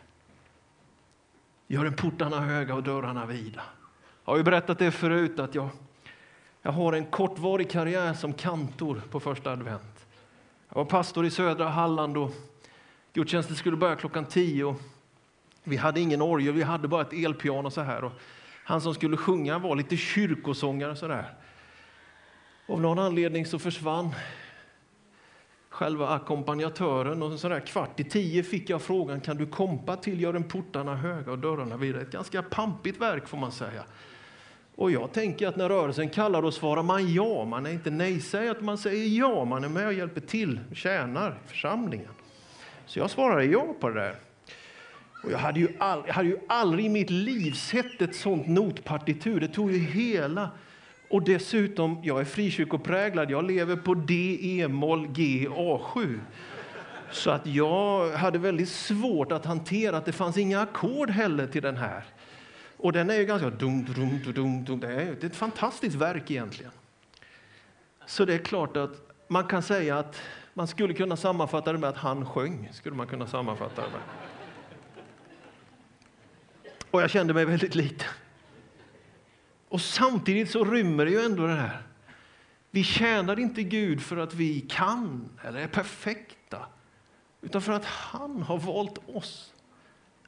Gör 1.67 1.85
en 1.85 1.97
portarna 1.97 2.41
höga 2.41 2.75
och 2.75 2.83
dörrarna 2.83 3.27
vida. 3.27 3.63
Jag 4.25 4.33
har 4.33 4.37
ju 4.37 4.43
berättat 4.45 4.79
det 4.79 4.91
förut 4.91 5.39
att 5.39 5.55
jag, 5.55 5.69
jag 6.63 6.73
har 6.73 6.93
en 6.93 7.05
kortvarig 7.05 7.71
karriär 7.71 8.15
som 8.15 8.33
kantor 8.33 9.03
på 9.11 9.21
första 9.21 9.53
advent. 9.53 10.07
Jag 10.69 10.77
var 10.77 10.85
pastor 10.85 11.27
i 11.27 11.31
södra 11.31 11.69
Halland 11.69 12.17
och 12.17 12.33
gudstjänsten 13.13 13.57
skulle 13.57 13.77
börja 13.77 13.97
klockan 13.97 14.25
tio. 14.25 14.77
Vi 15.65 15.77
hade 15.77 16.01
ingen 16.01 16.23
orgel, 16.23 16.55
vi 16.55 16.63
hade 16.63 16.89
bara 16.89 17.03
ett 17.03 17.13
elpiano 17.13 17.71
så 17.71 17.81
här. 17.81 18.05
Och 18.05 18.13
han 18.65 18.81
som 18.81 18.95
skulle 18.95 19.17
sjunga 19.17 19.59
var 19.59 19.77
lite 19.77 19.97
kyrkosångare 19.97 20.97
så 20.97 21.09
där. 21.09 21.35
Av 22.69 22.81
någon 22.81 22.99
anledning 22.99 23.47
så 23.47 23.59
försvann 23.59 24.15
själva 25.69 26.09
ackompanjatören 26.09 27.23
och 27.23 27.41
sådär 27.41 27.61
kvart 27.61 28.01
i 28.01 28.05
tio 28.05 28.43
fick 28.43 28.71
jag 28.71 28.83
frågan 28.83 29.21
kan 29.21 29.37
du 29.37 29.47
kompa 29.47 29.97
till 29.97 30.21
Gör 30.21 30.35
en 30.35 30.45
portarna 30.45 30.97
höga 30.97 31.33
och 31.33 31.39
dörrarna 31.39 31.77
vida. 31.77 32.01
Ett 32.01 32.11
ganska 32.11 32.43
pampigt 32.43 33.01
verk 33.01 33.29
får 33.29 33.39
man 33.39 33.53
säga. 33.53 33.83
Och 34.77 34.91
jag 34.91 35.13
tänker 35.13 35.49
att 35.49 35.57
när 35.57 35.69
rörelsen 35.69 36.09
kallar 36.09 36.43
då 36.43 36.53
svarar 36.53 36.83
man 36.83 37.15
ja. 37.15 37.45
Man 37.45 37.67
är 37.67 37.71
inte 37.71 37.91
nej-sägare, 37.91 38.61
man 38.61 38.79
säger 38.79 39.19
ja. 39.19 39.45
Man 39.45 39.65
är 39.65 39.69
med 39.69 39.87
och 39.87 39.93
hjälper 39.93 40.21
till, 40.21 40.61
tjänar 40.75 41.39
församlingen. 41.47 42.13
Så 42.87 42.99
jag 42.99 43.11
svarade 43.11 43.45
ja 43.45 43.75
på 43.81 43.89
det 43.89 44.01
där. 44.01 44.17
Och 45.25 45.33
jag, 45.33 45.39
hade 45.39 45.61
ju 45.61 45.69
all, 45.79 46.03
jag 46.07 46.15
hade 46.15 46.29
ju 46.29 46.39
aldrig 46.49 46.87
i 46.87 46.89
mitt 46.89 47.11
liv 47.11 47.53
sett 47.53 48.03
ett 48.03 48.17
sånt 48.17 48.47
notpartitur. 48.47 49.41
Det 49.41 49.49
tog 49.49 49.73
ju 49.73 49.79
hela... 49.79 50.51
Och 51.09 51.23
dessutom, 51.23 52.01
jag 52.03 52.21
är 52.21 52.25
frikyrkopräglad. 52.25 53.31
Jag 53.31 53.45
lever 53.45 53.77
på 53.77 53.95
D, 53.95 54.39
E-moll, 54.43 55.07
G, 55.09 55.47
A7. 55.49 56.21
Så 57.11 57.31
att 57.31 57.47
jag 57.47 58.11
hade 58.11 58.39
väldigt 58.39 58.69
svårt 58.69 59.33
att 59.33 59.45
hantera 59.45 59.97
att 59.97 60.05
det 60.05 60.13
fanns 60.13 60.37
inga 60.37 60.61
ackord 60.61 61.11
heller 61.11 61.47
till 61.47 61.63
den 61.63 61.77
här. 61.77 62.05
Och 62.77 62.93
den 62.93 63.11
är 63.11 63.15
ju 63.15 63.25
ganska 63.25 63.51
dum, 63.51 63.85
dum, 63.85 64.33
dum, 64.35 64.65
dum. 64.65 64.81
Det 64.81 64.87
är 64.87 65.25
ett 65.25 65.37
fantastiskt 65.37 65.97
verk 65.97 66.31
egentligen. 66.31 66.73
Så 68.07 68.25
det 68.25 68.35
är 68.35 68.39
klart 68.39 68.77
att 68.77 68.91
man 69.29 69.45
kan 69.45 69.63
säga 69.63 69.99
att 69.99 70.23
man 70.55 70.67
skulle 70.67 70.95
kunna 70.95 71.17
sammanfatta 71.17 71.73
det 71.73 71.79
med 71.79 71.91
att 71.91 71.97
han 71.97 72.27
sjöng. 72.27 72.69
Skulle 72.73 72.97
man 72.97 73.07
kunna 73.07 73.27
sammanfatta 73.27 73.83
det 73.83 73.89
med. 73.89 74.01
Och 76.91 77.03
jag 77.03 77.11
kände 77.11 77.35
mig 77.35 77.45
väldigt 77.45 77.75
liten. 77.75 78.09
Och 79.69 79.81
samtidigt 79.81 80.51
så 80.51 80.65
rymmer 80.65 81.05
det 81.05 81.11
ju 81.11 81.21
ändå 81.21 81.47
det 81.47 81.55
här. 81.55 81.83
Vi 82.71 82.85
tjänar 82.85 83.39
inte 83.39 83.63
Gud 83.63 84.03
för 84.03 84.17
att 84.17 84.35
vi 84.35 84.61
kan 84.61 85.29
eller 85.45 85.61
är 85.61 85.69
perfekta, 85.69 86.67
utan 87.43 87.63
för 87.63 87.73
att 87.73 87.85
han 87.85 88.43
har 88.43 88.59
valt 88.59 88.99
oss. 89.09 89.53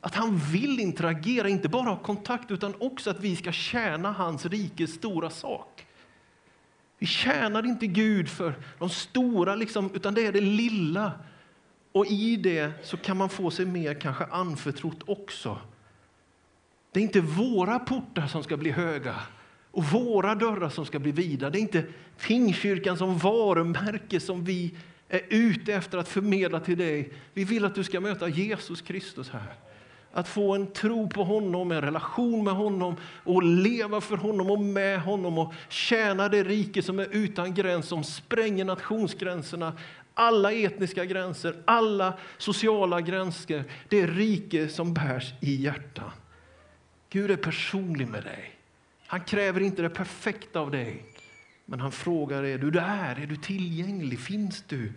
Att 0.00 0.14
han 0.14 0.38
vill 0.38 0.80
interagera, 0.80 1.48
inte 1.48 1.68
bara 1.68 1.88
ha 1.88 1.96
kontakt, 1.96 2.50
utan 2.50 2.74
också 2.78 3.10
att 3.10 3.20
vi 3.20 3.36
ska 3.36 3.52
tjäna 3.52 4.12
hans 4.12 4.46
rikes 4.46 4.94
stora 4.94 5.30
sak. 5.30 5.86
Vi 6.98 7.06
tjänar 7.06 7.66
inte 7.66 7.86
Gud 7.86 8.28
för 8.28 8.54
de 8.78 8.90
stora, 8.90 9.54
liksom, 9.54 9.90
utan 9.94 10.14
det 10.14 10.26
är 10.26 10.32
det 10.32 10.40
lilla. 10.40 11.12
Och 11.92 12.06
i 12.06 12.36
det 12.36 12.72
så 12.82 12.96
kan 12.96 13.16
man 13.16 13.28
få 13.28 13.50
sig 13.50 13.66
mer 13.66 13.94
kanske 13.94 14.24
anförtrott 14.24 15.02
också. 15.06 15.58
Det 16.98 17.02
är 17.02 17.04
inte 17.04 17.20
våra 17.20 17.78
portar 17.78 18.26
som 18.26 18.42
ska 18.44 18.56
bli 18.56 18.70
höga 18.70 19.14
och 19.70 19.84
våra 19.84 20.34
dörrar 20.34 20.68
som 20.68 20.86
ska 20.86 20.98
bli 20.98 21.12
vida. 21.12 21.50
Det 21.50 21.58
är 21.58 21.60
inte 21.60 21.84
Pingkyrkan 22.26 22.98
som 22.98 23.18
varumärke 23.18 24.20
som 24.20 24.44
vi 24.44 24.74
är 25.08 25.20
ute 25.28 25.74
efter 25.74 25.98
att 25.98 26.08
förmedla 26.08 26.60
till 26.60 26.78
dig. 26.78 27.12
Vi 27.34 27.44
vill 27.44 27.64
att 27.64 27.74
du 27.74 27.84
ska 27.84 28.00
möta 28.00 28.28
Jesus 28.28 28.82
Kristus 28.82 29.30
här. 29.30 29.52
Att 30.12 30.28
få 30.28 30.54
en 30.54 30.66
tro 30.66 31.08
på 31.08 31.24
honom, 31.24 31.72
en 31.72 31.82
relation 31.82 32.44
med 32.44 32.54
honom 32.54 32.96
och 33.24 33.42
leva 33.42 34.00
för 34.00 34.16
honom 34.16 34.50
och 34.50 34.60
med 34.60 35.00
honom 35.00 35.38
och 35.38 35.54
tjäna 35.68 36.28
det 36.28 36.44
rike 36.44 36.82
som 36.82 36.98
är 36.98 37.08
utan 37.10 37.54
gräns, 37.54 37.88
som 37.88 38.04
spränger 38.04 38.64
nationsgränserna, 38.64 39.72
alla 40.14 40.52
etniska 40.52 41.04
gränser, 41.04 41.56
alla 41.64 42.12
sociala 42.38 43.00
gränser. 43.00 43.64
Det 43.88 44.06
rike 44.06 44.68
som 44.68 44.94
bärs 44.94 45.32
i 45.40 45.54
hjärtan. 45.54 46.10
Gud 47.10 47.30
är 47.30 47.36
personlig 47.36 48.08
med 48.08 48.24
dig. 48.24 48.54
Han 49.06 49.20
kräver 49.20 49.60
inte 49.60 49.82
det 49.82 49.90
perfekta 49.90 50.60
av 50.60 50.70
dig. 50.70 51.04
Men 51.64 51.80
han 51.80 51.92
frågar, 51.92 52.42
är 52.42 52.58
du 52.58 52.70
där? 52.70 53.20
Är 53.20 53.26
du 53.26 53.36
tillgänglig? 53.36 54.20
Finns 54.20 54.64
du? 54.68 54.92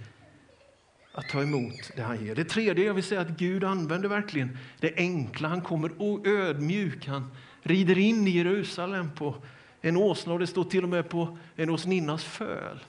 Att 1.14 1.30
ta 1.30 1.42
emot 1.42 1.92
det 1.96 2.02
han 2.02 2.26
ger. 2.26 2.36
Det 2.36 2.44
tredje 2.44 2.86
jag 2.86 2.94
vill 2.94 3.04
säga 3.04 3.22
att 3.22 3.30
Gud 3.30 3.64
använder 3.64 4.10
verkligen 4.10 4.58
det 4.80 4.94
enkla. 4.96 5.48
Han 5.48 5.62
kommer 5.62 5.92
ödmjuk. 6.28 7.08
Han 7.08 7.32
rider 7.62 7.98
in 7.98 8.28
i 8.28 8.32
Jerusalem 8.32 9.12
på 9.16 9.36
en 9.82 9.98
åsna 9.98 10.34
och 10.34 10.40
det 10.40 10.48
står 10.48 10.64
till 10.64 10.84
och 10.84 10.90
med 10.90 11.10
på 11.10 11.38
en 11.56 11.70
åsninnas 11.70 12.24
föl. 12.24 12.80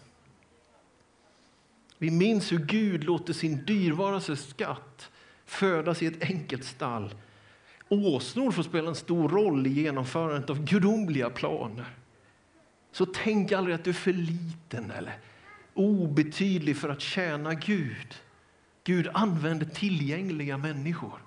Vi 1.99 2.11
minns 2.11 2.53
hur 2.53 2.59
Gud 2.59 3.05
låter 3.05 3.33
sin 3.33 3.65
dyrbaraste 3.65 4.37
skatt 4.37 5.11
födas 5.47 6.03
i 6.03 6.07
ett 6.07 6.23
enkelt 6.23 6.65
stall 6.65 7.15
Åsnor 7.93 8.51
får 8.51 8.63
spela 8.63 8.89
en 8.89 8.95
stor 8.95 9.29
roll 9.29 9.67
i 9.67 9.71
genomförandet 9.71 10.51
av 10.51 10.65
gudomliga 10.65 11.31
planer. 11.31 11.87
Så 12.93 13.07
tänk 13.07 13.53
aldrig 13.53 13.75
att 13.75 13.85
du 13.85 13.91
är 13.91 13.95
för 13.95 14.13
liten 14.13 14.91
eller 14.91 15.19
obetydlig 15.75 16.77
för 16.77 16.89
att 16.89 17.01
tjäna 17.01 17.55
Gud. 17.55 18.15
Gud 18.85 19.09
använder 19.15 19.67
tillgängliga 19.67 20.57
människor. 20.59 21.19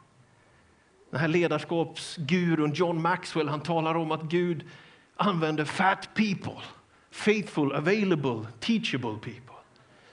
Den 1.11 1.19
här 1.19 1.27
ledarskapsgurun 1.27 2.73
John 2.73 3.01
Maxwell 3.01 3.49
han 3.49 3.61
talar 3.61 3.95
om 3.95 4.11
att 4.11 4.23
Gud 4.23 4.65
använder 5.15 5.65
fat 5.65 6.09
people, 6.13 6.61
faithful, 7.11 7.71
available, 7.71 8.47
teachable 8.59 9.13
people. 9.13 9.55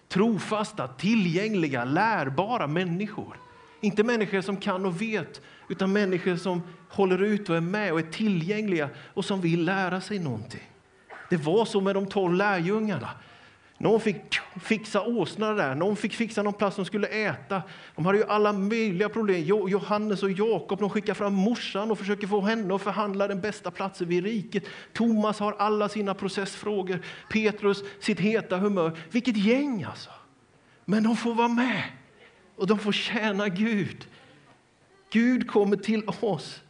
Trofasta, 0.09 0.89
tillgängliga, 0.89 1.85
lärbara 1.85 2.67
människor. 2.67 3.37
Inte 3.81 4.05
människor 4.05 4.41
som 4.41 4.57
kan 4.57 4.87
och 4.87 5.03
vet, 5.03 5.41
utan 5.73 5.93
människor 5.93 6.37
som 6.37 6.63
håller 6.89 7.23
ut 7.23 7.51
och 7.51 7.57
är 7.57 7.61
med 7.61 7.93
och 7.93 7.99
är 7.99 8.03
tillgängliga 8.03 8.89
och 9.15 9.25
som 9.25 9.41
vill 9.41 9.65
lära 9.65 10.01
sig 10.01 10.19
någonting. 10.19 10.71
Det 11.31 11.37
var 11.37 11.65
så 11.65 11.81
med 11.81 11.95
de 11.95 12.07
tolv 12.07 12.35
lärjungarna. 12.35 13.09
Någon 13.79 14.01
fick 14.01 14.41
fixa 14.63 15.03
åsnorna 15.03 15.53
där, 15.53 15.75
någon 15.75 15.97
fick 15.97 16.15
fixa 16.15 16.43
någon 16.43 16.53
plats 16.53 16.77
de 16.77 16.85
skulle 16.85 17.07
äta. 17.07 17.63
De 17.97 18.07
hade 18.07 18.19
ju 18.19 18.25
alla 18.25 18.53
möjliga 18.53 19.09
problem. 19.09 19.43
Johannes 19.45 20.23
och 20.23 20.31
Jakob 20.31 20.79
de 20.79 20.91
skickar 20.91 21.15
fram 21.15 21.35
morsan 21.35 21.91
och 21.91 21.99
försöker 21.99 22.27
få 22.27 22.41
henne 22.41 22.75
att 22.75 22.83
förhandla 22.83 23.29
den 23.29 23.41
bästa 23.41 23.71
platsen 23.71 24.09
vid 24.09 24.25
riket. 24.25 24.65
Thomas 24.93 25.41
har 25.41 25.53
alla 25.59 25.89
sina 25.89 26.15
processfrågor, 26.15 27.01
Petrus 27.31 27.85
sitt 28.01 28.21
heta 28.21 28.57
humör. 28.57 28.99
Vilket 29.11 29.37
gäng 29.37 29.83
alltså! 29.83 30.11
Men 30.85 31.03
de 31.03 31.17
får 31.17 31.35
vara 31.35 31.49
med 31.49 31.83
och 32.57 32.67
de 32.67 32.79
får 32.79 32.93
tjäna 32.93 33.49
Gud. 33.49 34.07
Gud 35.13 35.51
kommer 35.51 35.77
till 35.77 36.03
oss 36.07 36.63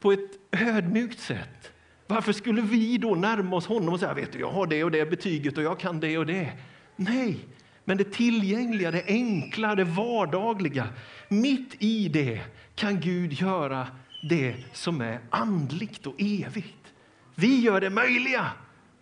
på 0.00 0.12
ett 0.12 0.30
ödmjukt 0.50 1.20
sätt. 1.20 1.72
Varför 2.06 2.32
skulle 2.32 2.62
vi 2.62 2.98
då 2.98 3.14
närma 3.14 3.56
oss 3.56 3.66
honom 3.66 3.94
och 3.94 4.00
säga 4.00 4.14
vet 4.14 4.32
du, 4.32 4.38
jag 4.38 4.50
har 4.50 4.66
det 4.66 4.84
och 4.84 4.90
det 4.90 5.10
betyget 5.10 5.58
och 5.58 5.64
jag 5.64 5.78
kan 5.78 6.00
det 6.00 6.18
och 6.18 6.26
det? 6.26 6.52
Nej, 6.96 7.38
men 7.84 7.96
det 7.96 8.12
tillgängliga, 8.12 8.90
det 8.90 9.04
enkla, 9.06 9.74
det 9.74 9.84
vardagliga. 9.84 10.88
Mitt 11.28 11.74
i 11.78 12.08
det 12.08 12.40
kan 12.74 13.00
Gud 13.00 13.32
göra 13.32 13.86
det 14.22 14.54
som 14.72 15.00
är 15.00 15.20
andligt 15.30 16.06
och 16.06 16.14
evigt. 16.18 16.92
Vi 17.34 17.60
gör 17.60 17.80
det 17.80 17.90
möjliga, 17.90 18.46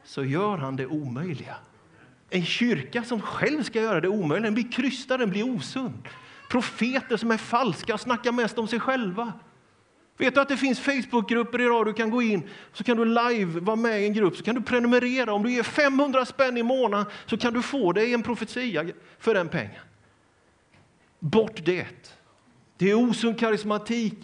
så 0.05 0.25
gör 0.25 0.57
han 0.57 0.77
det 0.77 0.87
omöjliga. 0.87 1.57
En 2.31 2.45
kyrka 2.45 3.03
som 3.03 3.21
själv 3.21 3.63
ska 3.63 3.81
göra 3.81 4.01
det 4.01 4.09
omöjliga, 4.09 4.45
den 4.45 4.55
blir 4.55 4.73
krystad, 4.73 5.19
den 5.19 5.31
blir 5.31 5.57
osund. 5.57 6.09
Profeter 6.51 7.17
som 7.17 7.31
är 7.31 7.37
falska 7.37 7.95
och 7.95 8.01
snackar 8.01 8.33
mest 8.33 8.59
om 8.59 8.69
sig 8.69 8.81
själva. 8.81 9.33
Vet 10.19 10.35
du 10.35 10.41
att 10.41 10.49
det 10.49 10.57
finns 10.57 10.81
Facebookgrupper 10.81 11.61
idag? 11.61 11.87
Du 11.87 11.93
kan 11.93 12.11
gå 12.11 12.23
in 12.23 12.49
så 12.73 12.85
kan 12.85 12.97
du 12.97 13.05
live 13.05 13.61
vara 13.61 13.77
med 13.77 14.03
i 14.03 14.05
en 14.05 14.13
grupp, 14.13 14.37
så 14.37 14.43
kan 14.43 14.55
du 14.55 14.63
prenumerera. 14.63 15.33
Om 15.33 15.43
du 15.43 15.53
ger 15.53 15.63
500 15.63 16.27
spänn 16.27 16.57
i 16.57 16.63
månaden 16.63 17.07
så 17.27 17.37
kan 17.37 17.53
du 17.53 17.63
få 17.63 17.93
dig 17.93 18.15
en 18.15 18.23
profetia 18.23 18.85
för 19.19 19.35
den 19.35 19.49
pengen. 19.49 19.81
Bort 21.19 21.65
det. 21.65 22.17
Det 22.77 22.91
är 22.91 22.95
osund 22.95 23.39
karismatik. 23.39 24.15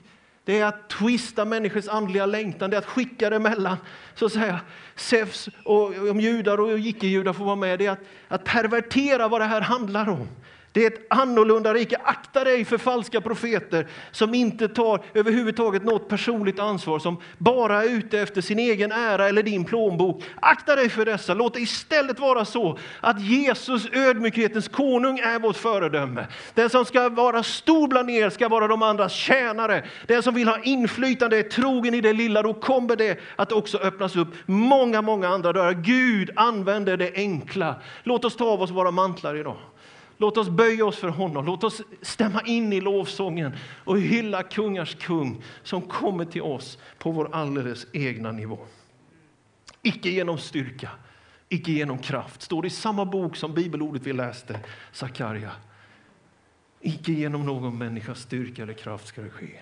Det 0.45 0.61
är 0.61 0.65
att 0.67 0.89
twista 0.89 1.45
människors 1.45 1.89
andliga 1.89 2.27
längtan, 2.27 2.71
det 2.71 2.77
är 2.77 2.79
att 2.79 2.87
skicka 2.87 3.31
det 3.31 3.39
mellan 3.39 3.77
så 4.15 4.27
att 4.27 4.33
säga, 4.33 4.61
Zeus 4.95 5.49
och 5.65 6.09
om 6.11 6.21
judar 6.21 6.61
och 6.61 6.79
icke-judar 6.79 7.33
får 7.33 7.45
vara 7.45 7.57
med. 7.57 7.79
Det 7.79 7.87
är 7.87 7.91
att, 7.91 8.01
att 8.29 8.45
pervertera 8.45 9.29
vad 9.29 9.41
det 9.41 9.45
här 9.45 9.61
handlar 9.61 10.09
om. 10.09 10.29
Det 10.77 10.85
är 10.85 10.91
ett 10.91 11.07
annorlunda 11.11 11.75
rike. 11.75 11.97
Akta 12.05 12.45
dig 12.45 12.65
för 12.65 12.79
falska 12.79 13.21
profeter 13.21 13.87
som 14.11 14.35
inte 14.35 14.69
tar 14.69 15.01
överhuvudtaget 15.15 15.85
något 15.85 16.09
personligt 16.09 16.59
ansvar, 16.59 16.99
som 16.99 17.21
bara 17.39 17.85
är 17.85 17.89
ute 17.89 18.21
efter 18.21 18.41
sin 18.41 18.59
egen 18.59 18.93
ära 18.93 19.29
eller 19.29 19.43
din 19.43 19.65
plånbok. 19.65 20.23
Akta 20.41 20.77
dig 20.77 20.89
för 20.89 21.05
dessa. 21.05 21.35
Låt 21.35 21.55
det 21.55 21.61
istället 21.61 22.19
vara 22.21 22.45
så 22.45 22.79
att 23.01 23.21
Jesus, 23.21 23.89
ödmjukhetens 23.93 24.69
konung, 24.69 25.19
är 25.19 25.39
vårt 25.39 25.57
föredöme. 25.57 26.27
Den 26.55 26.71
som 26.71 26.85
ska 26.85 27.09
vara 27.09 27.43
stor 27.43 27.89
bland 27.89 28.11
er 28.11 28.31
ska 28.31 28.49
vara 28.49 28.69
de 28.69 28.83
andras 28.83 29.13
tjänare. 29.13 29.85
Den 30.07 30.23
som 30.23 30.35
vill 30.35 30.49
ha 30.49 30.59
inflytande 30.63 31.39
är 31.39 31.43
trogen 31.43 31.95
i 31.95 32.01
det 32.01 32.13
lilla. 32.13 32.43
Då 32.43 32.55
kommer 32.55 32.97
det 32.97 33.21
att 33.37 33.53
också 33.53 33.79
öppnas 33.79 34.17
upp 34.17 34.29
många, 34.47 35.03
många 35.03 35.29
andra 35.29 35.53
dörrar. 35.53 35.73
Gud 35.73 36.31
använder 36.37 36.97
det 36.97 37.13
enkla. 37.15 37.75
Låt 38.03 38.25
oss 38.25 38.37
ta 38.37 38.45
av 38.45 38.63
oss 38.63 38.71
våra 38.71 38.91
mantlar 38.91 39.37
idag. 39.37 39.57
Låt 40.19 40.37
oss 40.37 40.49
böja 40.49 40.87
oss 40.87 40.97
för 40.97 41.09
honom. 41.09 41.47
Låt 41.47 41.65
oss 41.65 41.83
stämma 42.03 42.43
in 42.43 42.73
i 42.73 42.81
lovsången 42.81 43.53
och 43.85 44.01
hylla 44.01 44.43
kungars 44.43 44.95
kung 44.95 45.43
som 45.63 45.83
kommer 45.83 46.25
till 46.25 46.43
oss 46.43 46.79
på 46.99 47.11
vår 47.11 47.35
alldeles 47.35 47.87
egna 47.93 48.33
nivå. 48.33 48.59
Icke 49.83 50.09
genom 50.09 50.39
styrka, 50.39 50.91
icke 51.49 51.73
genom 51.73 51.99
kraft. 51.99 52.43
Står 52.43 52.63
det 52.63 52.69
i 52.69 52.71
samma 52.71 53.05
bok 53.05 53.37
som 53.37 53.55
bibelordet 53.55 54.03
vi 54.03 54.13
läste, 54.13 54.61
Sakarja. 54.93 55.53
Icke 56.81 57.13
genom 57.13 57.47
någon 57.47 57.79
människas 57.79 58.21
styrka 58.21 58.63
eller 58.63 58.73
kraft 58.73 59.07
ska 59.07 59.23
det 59.23 59.31
ske, 59.31 59.61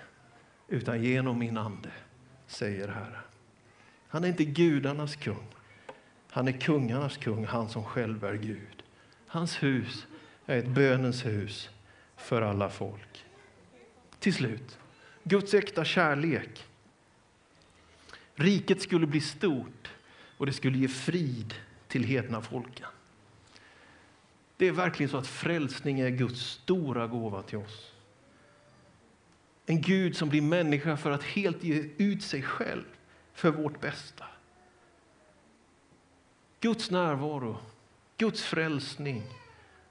utan 0.68 1.02
genom 1.02 1.38
min 1.38 1.58
ande, 1.58 1.90
säger 2.46 2.88
Herren. 2.88 3.22
Han 4.08 4.24
är 4.24 4.28
inte 4.28 4.44
gudarnas 4.44 5.16
kung. 5.16 5.46
Han 6.30 6.48
är 6.48 6.52
kungarnas 6.52 7.16
kung, 7.16 7.46
han 7.46 7.68
som 7.68 7.84
själv 7.84 8.24
är 8.24 8.34
Gud. 8.34 8.82
Hans 9.26 9.62
hus 9.62 10.06
är 10.46 10.58
ett 10.58 10.68
bönens 10.68 11.26
hus 11.26 11.70
för 12.16 12.42
alla 12.42 12.70
folk. 12.70 13.24
Till 14.18 14.34
slut, 14.34 14.78
Guds 15.22 15.54
äkta 15.54 15.84
kärlek. 15.84 16.64
Riket 18.34 18.82
skulle 18.82 19.06
bli 19.06 19.20
stort 19.20 19.92
och 20.38 20.46
det 20.46 20.52
skulle 20.52 20.78
ge 20.78 20.88
frid 20.88 21.54
till 21.88 22.04
hedna 22.04 22.42
folken. 22.42 22.86
Det 24.56 24.68
är 24.68 24.72
verkligen 24.72 25.10
så 25.10 25.16
att 25.16 25.26
frälsning 25.26 26.00
är 26.00 26.10
Guds 26.10 26.40
stora 26.40 27.06
gåva 27.06 27.42
till 27.42 27.58
oss. 27.58 27.92
En 29.66 29.80
Gud 29.80 30.16
som 30.16 30.28
blir 30.28 30.42
människa 30.42 30.96
för 30.96 31.10
att 31.10 31.22
helt 31.22 31.64
ge 31.64 31.90
ut 31.96 32.22
sig 32.22 32.42
själv 32.42 32.84
för 33.34 33.50
vårt 33.50 33.80
bästa. 33.80 34.24
Guds 36.60 36.90
närvaro, 36.90 37.56
Guds 38.16 38.42
frälsning, 38.42 39.22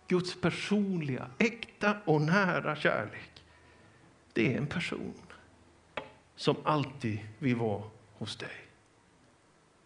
Guds 0.07 0.41
personliga, 0.41 1.29
äkta 1.37 1.97
och 2.05 2.21
nära 2.21 2.75
kärlek. 2.75 3.43
Det 4.33 4.53
är 4.53 4.57
en 4.57 4.67
person 4.67 5.13
som 6.35 6.55
alltid 6.63 7.19
vill 7.39 7.55
vara 7.55 7.83
hos 8.13 8.35
dig. 8.35 8.55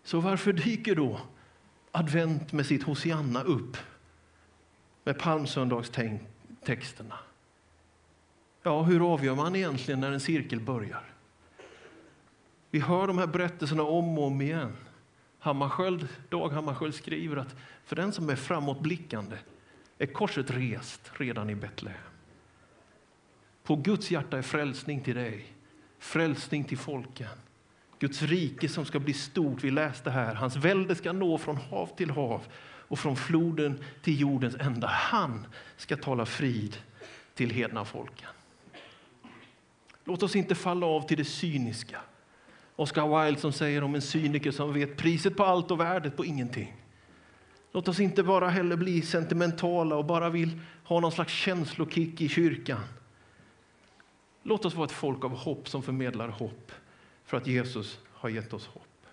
Så 0.03 0.19
varför 0.19 0.53
dyker 0.53 0.95
då 0.95 1.19
advent 1.91 2.51
med 2.51 2.65
sitt 2.65 2.83
Hosianna 2.83 3.43
upp 3.43 3.77
med 5.03 5.19
palmsöndagstexterna? 5.19 7.19
Ja, 8.63 8.83
hur 8.83 9.13
avgör 9.13 9.35
man 9.35 9.55
egentligen 9.55 9.99
när 9.99 10.11
en 10.11 10.19
cirkel 10.19 10.59
börjar? 10.59 11.03
Vi 12.71 12.79
hör 12.79 13.07
de 13.07 13.17
här 13.17 13.27
berättelserna 13.27 13.83
om 13.83 14.17
och 14.17 14.23
om 14.23 14.41
igen. 14.41 14.75
Hammarskjöld, 15.39 16.07
Dag 16.29 16.49
Hammarskjöld 16.49 16.95
skriver 16.95 17.37
att 17.37 17.55
för 17.85 17.95
den 17.95 18.11
som 18.11 18.29
är 18.29 18.35
framåtblickande 18.35 19.37
är 19.97 20.05
korset 20.05 20.51
rest 20.51 21.11
redan 21.13 21.49
i 21.49 21.55
Betlehem. 21.55 22.01
På 23.63 23.75
Guds 23.75 24.11
hjärta 24.11 24.37
är 24.37 24.41
frälsning 24.41 25.01
till 25.01 25.15
dig, 25.15 25.45
frälsning 25.99 26.63
till 26.63 26.77
folken. 26.77 27.27
Guds 27.99 28.21
rike 28.21 28.69
som 28.69 28.85
ska 28.85 28.99
bli 28.99 29.13
stort. 29.13 29.63
Vi 29.63 29.71
läste 29.71 30.09
här. 30.09 30.35
Hans 30.35 30.55
välde 30.55 30.95
ska 30.95 31.13
nå 31.13 31.37
från 31.37 31.57
hav 31.57 31.89
till 31.97 32.09
hav 32.09 32.41
och 32.87 32.99
från 32.99 33.15
floden 33.15 33.83
till 34.01 34.19
jordens 34.19 34.55
ända. 34.55 34.87
Han 34.87 35.47
ska 35.77 35.97
tala 35.97 36.25
frid 36.25 36.77
till 37.33 37.49
hedna 37.49 37.85
folken. 37.85 38.29
Låt 40.05 40.23
oss 40.23 40.35
inte 40.35 40.55
falla 40.55 40.85
av 40.85 41.07
till 41.07 41.17
det 41.17 41.25
cyniska. 41.25 42.01
Oscar 42.75 43.25
Wilde 43.25 43.41
som 43.41 43.51
säger 43.51 43.83
om 43.83 43.95
en 43.95 44.01
cyniker 44.01 44.51
som 44.51 44.73
vet 44.73 44.97
priset 44.97 45.37
på 45.37 45.45
allt 45.45 45.71
och 45.71 45.79
värdet 45.79 46.17
på 46.17 46.25
ingenting. 46.25 46.73
Låt 47.77 47.87
oss 47.87 47.99
inte 47.99 48.23
bara 48.23 48.49
heller 48.49 48.75
bli 48.75 49.01
sentimentala 49.01 49.95
och 49.95 50.05
bara 50.05 50.29
vill 50.29 50.59
ha 50.83 50.99
någon 50.99 51.11
slags 51.11 51.33
känslokick 51.33 52.21
i 52.21 52.29
kyrkan. 52.29 52.79
Låt 54.43 54.65
oss 54.65 54.75
vara 54.75 54.85
ett 54.85 54.91
folk 54.91 55.25
av 55.25 55.35
hopp 55.35 55.69
som 55.69 55.83
förmedlar 55.83 56.27
hopp 56.27 56.71
för 57.25 57.37
att 57.37 57.47
Jesus 57.47 57.99
har 58.13 58.29
gett 58.29 58.53
oss 58.53 58.67
hopp. 58.67 59.05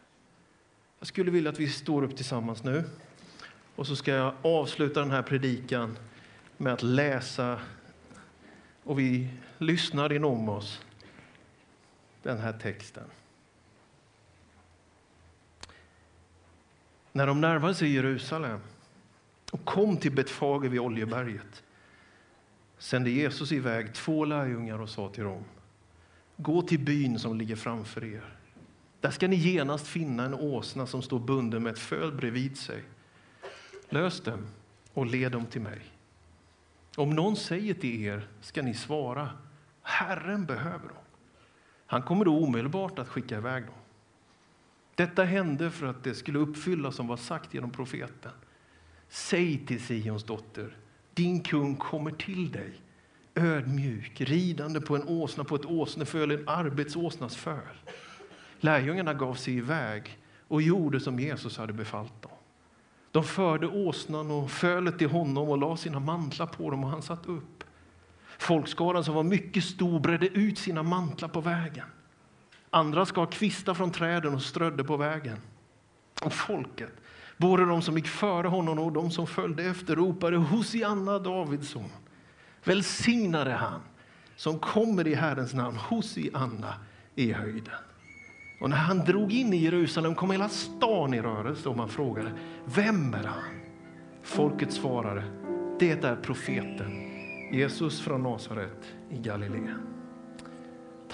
Jag 0.98 1.09
skulle 1.09 1.31
vilja 1.31 1.50
att 1.50 1.61
vi 1.61 1.68
står 1.68 2.03
upp 2.03 2.16
tillsammans 2.16 2.64
nu 2.64 2.85
och 3.77 3.87
så 3.87 3.96
ska 3.96 4.12
jag 4.12 4.35
avsluta 4.42 5.00
den 5.00 5.11
här 5.11 5.22
predikan 5.22 5.98
med 6.57 6.72
att 6.72 6.83
läsa 6.83 7.61
och 8.85 8.98
vi 8.98 9.29
lyssnar 9.59 10.12
inom 10.12 10.48
oss 10.48 10.81
den 12.22 12.38
här 12.38 12.53
texten. 12.53 13.05
När 17.16 17.27
de 17.27 17.40
närmade 17.40 17.74
sig 17.74 17.94
Jerusalem 17.94 18.61
och 19.53 19.64
kom 19.64 19.96
till 19.96 20.12
Betfage 20.12 20.64
vid 20.68 20.81
Oljeberget 20.81 21.62
sände 22.79 23.11
Jesus 23.11 23.53
iväg 23.53 23.94
två 23.94 24.24
lärjungar 24.24 24.81
och 24.81 24.88
sa 24.88 25.09
till 25.09 25.24
dem 25.24 25.44
Gå 26.37 26.62
till 26.62 26.79
byn 26.79 27.18
som 27.18 27.38
ligger 27.38 27.57
framför 27.57 28.05
er. 28.05 28.37
Där 29.00 29.11
ska 29.11 29.29
ni 29.29 29.37
genast 29.37 29.87
finna 29.87 30.24
en 30.24 30.35
åsna 30.35 30.87
som 30.87 31.03
står 31.03 31.18
bunden 31.18 31.62
med 31.62 31.72
ett 31.72 31.79
föl 31.79 32.12
bredvid 32.12 32.57
sig. 32.59 32.83
Lös 33.88 34.20
dem 34.20 34.46
och 34.94 35.07
led 35.07 35.33
dem 35.33 35.46
till 35.46 35.61
mig. 35.61 35.81
Om 36.96 37.11
någon 37.11 37.37
säger 37.37 37.74
till 37.74 38.03
er 38.03 38.29
ska 38.40 38.62
ni 38.62 38.74
svara 38.74 39.31
Herren 39.83 40.46
behöver 40.46 40.88
dem. 40.88 41.05
Han 41.87 42.03
kommer 42.03 42.24
då 42.24 42.44
omedelbart 42.44 42.98
att 42.98 43.09
skicka 43.09 43.37
iväg 43.37 43.64
dem. 43.66 43.74
Detta 44.94 45.24
hände 45.24 45.70
för 45.70 45.87
att 45.87 46.04
det 46.04 46.14
skulle 46.14 46.38
uppfyllas 46.38 46.96
som 46.96 47.07
var 47.07 47.16
sagt 47.16 47.54
genom 47.54 47.70
profeten. 47.70 48.33
Säg 49.09 49.66
till 49.66 49.80
Sions 49.80 50.24
dotter, 50.24 50.76
din 51.14 51.40
kung 51.40 51.76
kommer 51.76 52.11
till 52.11 52.52
dig, 52.52 52.72
ödmjuk, 53.35 54.20
ridande 54.20 54.80
på 54.80 54.96
en 54.96 55.09
åsna, 55.09 55.44
på 55.44 55.54
ett 55.54 55.66
åsneföl, 55.66 56.30
en 56.30 56.48
arbetsåsnas 56.48 57.37
föl. 57.37 57.76
Lärjungarna 58.61 59.14
gav 59.14 59.35
sig 59.35 59.57
iväg 59.57 60.18
och 60.48 60.62
gjorde 60.62 61.00
som 61.00 61.20
Jesus 61.20 61.59
hade 61.59 61.72
befallt 61.72 62.22
dem. 62.22 62.30
De 63.11 63.24
förde 63.24 63.66
åsnan 63.66 64.30
och 64.30 64.50
fölet 64.50 64.98
till 64.98 65.11
honom 65.11 65.48
och 65.48 65.59
la 65.59 65.76
sina 65.76 66.00
mantlar 66.00 66.46
på 66.46 66.70
dem 66.70 66.85
och 66.85 66.90
han 66.90 67.02
satt 67.02 67.26
upp. 67.26 67.64
Folkskaran 68.38 69.04
som 69.04 69.14
var 69.14 69.22
mycket 69.22 69.64
stor 69.64 70.00
bredde 70.00 70.26
ut 70.26 70.59
sina 70.59 70.83
mantlar 70.83 71.28
på 71.28 71.40
vägen. 71.40 71.87
Andra 72.74 73.06
skar 73.06 73.26
kvistar 73.26 73.74
från 73.74 73.90
träden 73.90 74.34
och 74.34 74.42
strödde 74.42 74.84
på 74.84 74.96
vägen. 74.96 75.37
Och 76.22 76.32
folket, 76.32 76.92
både 77.37 77.64
de 77.64 77.82
som 77.82 77.96
gick 77.96 78.06
före 78.06 78.48
honom 78.48 78.78
och 78.78 78.92
de 78.92 79.10
som 79.10 79.26
följde 79.26 79.64
efter, 79.64 79.96
ropade 79.96 80.37
Hosianna, 80.37 81.18
Davids 81.18 81.68
son. 81.68 81.90
Välsignade 82.64 83.52
han 83.52 83.80
som 84.37 84.58
kommer 84.58 85.06
i 85.06 85.14
Herrens 85.14 85.54
namn, 85.54 85.76
Hosianna 85.76 86.74
i 87.14 87.32
höjden. 87.32 87.74
Och 88.60 88.70
när 88.70 88.76
han 88.76 88.98
drog 88.98 89.32
in 89.32 89.52
i 89.52 89.56
Jerusalem 89.56 90.14
kom 90.14 90.30
hela 90.30 90.48
stan 90.48 91.14
i 91.14 91.20
rörelse 91.20 91.68
och 91.68 91.76
man 91.76 91.88
frågade, 91.88 92.32
vem 92.64 93.14
är 93.14 93.24
han? 93.24 93.60
Folket 94.22 94.72
svarade, 94.72 95.24
det 95.78 96.04
är 96.04 96.16
profeten 96.16 97.10
Jesus 97.52 98.00
från 98.00 98.22
Nasaret 98.22 98.94
i 99.10 99.18
Galileen. 99.18 99.93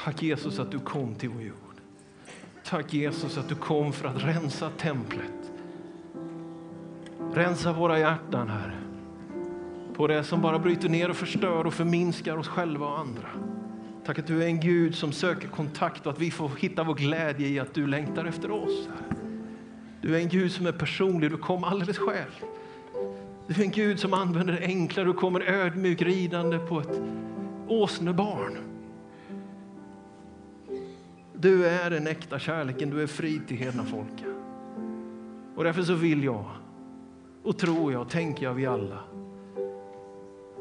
Tack 0.05 0.23
Jesus 0.23 0.59
att 0.59 0.71
du 0.71 0.79
kom 0.79 1.15
till 1.15 1.29
vår 1.29 1.43
jord. 1.43 1.81
Tack 2.65 2.93
Jesus 2.93 3.39
att 3.39 3.49
du 3.49 3.55
kom 3.55 3.93
för 3.93 4.09
att 4.09 4.25
rensa 4.25 4.71
templet. 4.71 5.53
Rensa 7.35 7.73
våra 7.73 7.99
hjärtan, 7.99 8.49
här. 8.49 8.81
På 9.95 10.07
det 10.07 10.25
som 10.25 10.43
bara 10.43 10.59
bryter 10.59 10.89
ner 10.89 11.11
och 11.11 11.17
förstör 11.17 11.67
och 11.67 11.75
förminskar 11.75 12.37
oss 12.37 12.49
själva 12.49 12.87
och 12.87 12.99
andra. 12.99 13.29
Tack 14.07 14.19
att 14.19 14.27
du 14.27 14.43
är 14.43 14.47
en 14.47 14.61
Gud 14.61 14.95
som 14.95 15.13
söker 15.13 15.49
kontakt 15.49 16.07
och 16.07 16.13
att 16.13 16.19
vi 16.19 16.31
får 16.31 16.51
hitta 16.59 16.83
vår 16.83 16.95
glädje 16.95 17.49
i 17.49 17.59
att 17.59 17.75
du 17.75 17.87
längtar 17.87 18.25
efter 18.25 18.51
oss. 18.51 18.89
Du 20.01 20.17
är 20.17 20.21
en 20.21 20.29
Gud 20.29 20.53
som 20.53 20.67
är 20.67 20.73
personlig, 20.73 21.31
du 21.31 21.37
kom 21.37 21.65
alldeles 21.65 21.99
själv. 21.99 22.45
Du 23.47 23.55
är 23.55 23.65
en 23.65 23.71
Gud 23.71 24.01
som 24.01 24.15
använder 24.15 24.53
det 24.53 24.67
enkla, 24.67 25.05
du 25.05 25.13
kommer 25.13 25.41
ödmjuk 25.41 26.03
ridande 26.03 26.59
på 26.59 26.81
ett 26.81 27.01
åsnebarn. 27.69 28.69
Du 31.40 31.66
är 31.66 31.90
den 31.90 32.07
äkta 32.07 32.38
kärleken, 32.38 32.90
du 32.90 33.03
är 33.03 33.07
fri 33.07 33.40
till 33.48 33.57
hedna 33.57 33.85
folket. 33.85 34.26
Och 35.57 35.64
därför 35.64 35.83
så 35.83 35.94
vill 35.94 36.24
jag, 36.24 36.44
och 37.42 37.59
tror 37.59 37.92
jag, 37.92 38.09
tänker 38.09 38.46
jag 38.46 38.55
vi 38.55 38.66
alla, 38.66 38.98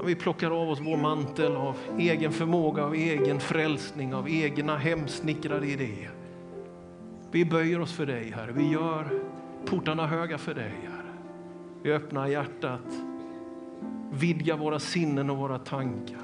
vi 0.06 0.16
plockar 0.16 0.52
av 0.62 0.70
oss 0.70 0.80
vår 0.82 0.98
mantel 0.98 1.56
av 1.56 1.78
egen 1.98 2.32
förmåga, 2.32 2.84
av 2.86 2.94
egen 2.94 3.40
frälsning, 3.40 4.14
av 4.14 4.30
egna 4.30 4.78
hemsnickrade 4.78 5.68
idéer. 5.68 6.12
Vi 7.32 7.46
böjer 7.46 7.80
oss 7.80 7.94
för 7.94 8.06
dig, 8.06 8.32
Herre. 8.32 8.52
Vi 8.52 8.72
gör 8.72 9.22
portarna 9.66 10.08
höga 10.08 10.38
för 10.38 10.54
dig, 10.54 10.74
Herre. 10.84 11.18
Vi 11.84 11.92
öppnar 11.92 12.28
hjärtat, 12.28 13.02
vidgar 14.12 14.58
våra 14.58 14.80
sinnen 14.80 15.30
och 15.30 15.38
våra 15.38 15.60
tankar. 15.60 16.22